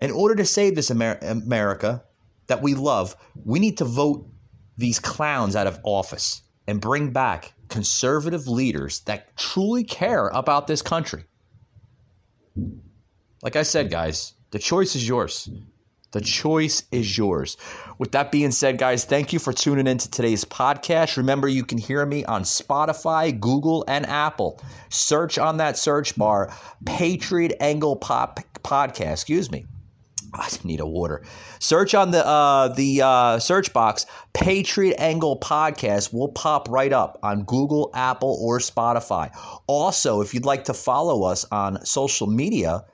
[0.00, 2.04] In order to save this Amer- America
[2.46, 4.28] that we love, we need to vote
[4.76, 10.82] these clowns out of office and bring back conservative leaders that truly care about this
[10.82, 11.24] country.
[13.42, 15.48] Like I said, guys, the choice is yours.
[16.16, 17.58] The choice is yours.
[17.98, 21.18] With that being said, guys, thank you for tuning into today's podcast.
[21.18, 24.58] Remember, you can hear me on Spotify, Google, and Apple.
[24.88, 26.56] Search on that search bar,
[26.86, 29.12] Patriot Angle Pop Podcast.
[29.12, 29.66] Excuse me.
[30.32, 31.22] I need a water.
[31.58, 34.06] Search on the uh, the uh, search box.
[34.32, 39.30] Patriot Angle Podcast will pop right up on Google, Apple, or Spotify.
[39.66, 42.86] Also, if you'd like to follow us on social media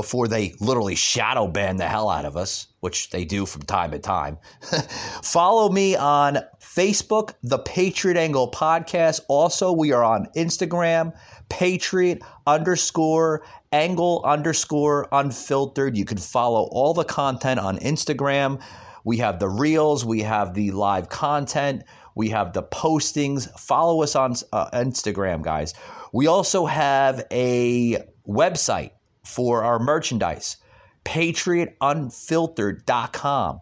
[0.00, 3.90] before they literally shadow ban the hell out of us, which they do from time
[3.90, 4.38] to time,
[5.22, 9.20] follow me on Facebook, the Patriot Angle Podcast.
[9.28, 11.12] Also, we are on Instagram,
[11.50, 15.98] Patriot underscore angle underscore unfiltered.
[15.98, 18.62] You can follow all the content on Instagram.
[19.04, 21.82] We have the reels, we have the live content,
[22.14, 23.50] we have the postings.
[23.60, 25.74] Follow us on uh, Instagram, guys.
[26.14, 28.92] We also have a website
[29.24, 30.58] for our merchandise,
[31.04, 33.60] patriotunfiltered.com.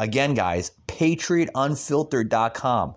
[0.00, 2.94] Again, guys, patriotunfiltered.com.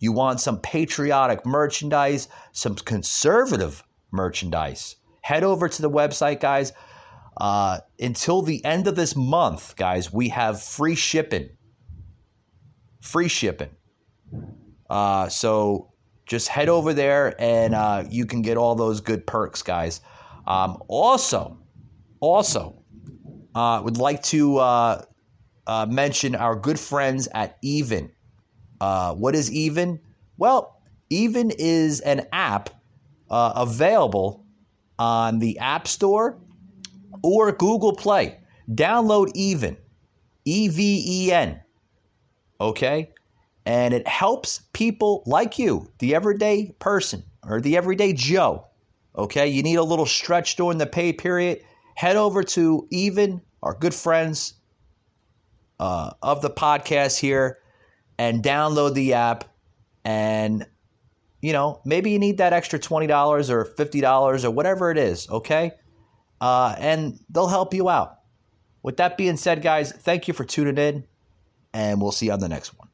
[0.00, 4.96] You want some patriotic merchandise, some conservative merchandise.
[5.22, 6.72] Head over to the website, guys.
[7.36, 11.50] Uh, until the end of this month, guys, we have free shipping.
[13.00, 13.70] Free shipping.
[14.88, 15.92] Uh, so
[16.26, 20.00] just head over there and uh, you can get all those good perks, guys.
[20.50, 21.56] Um, also,
[22.18, 22.82] also,
[23.54, 25.04] uh, would like to uh,
[25.68, 28.10] uh, mention our good friends at Even.
[28.80, 30.00] Uh, what is Even?
[30.38, 32.70] Well, Even is an app
[33.30, 34.44] uh, available
[34.98, 36.36] on the App Store
[37.22, 38.40] or Google Play.
[38.68, 39.76] Download Even,
[40.44, 41.60] E V E N.
[42.60, 43.12] Okay?
[43.66, 48.66] And it helps people like you, the everyday person or the everyday Joe.
[49.16, 49.48] Okay?
[49.48, 51.62] You need a little stretch during the pay period.
[51.94, 54.54] Head over to Even, our good friends
[55.78, 57.58] uh, of the podcast here,
[58.18, 59.44] and download the app.
[60.04, 60.66] And,
[61.42, 65.28] you know, maybe you need that extra $20 or $50 or whatever it is.
[65.28, 65.72] Okay?
[66.40, 68.18] Uh, and they'll help you out.
[68.82, 71.04] With that being said, guys, thank you for tuning in,
[71.74, 72.89] and we'll see you on the next one.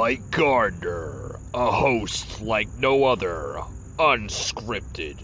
[0.00, 3.60] Mike Gardner, a host like no other,
[3.98, 5.18] unscripted,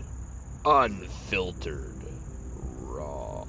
[0.66, 1.94] unfiltered,
[2.82, 3.46] raw.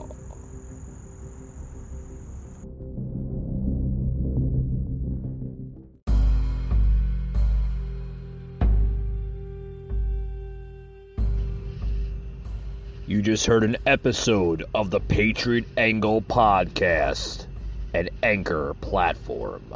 [13.05, 17.45] You just heard an episode of the Patriot Angle podcast,
[17.93, 19.73] an anchor platform.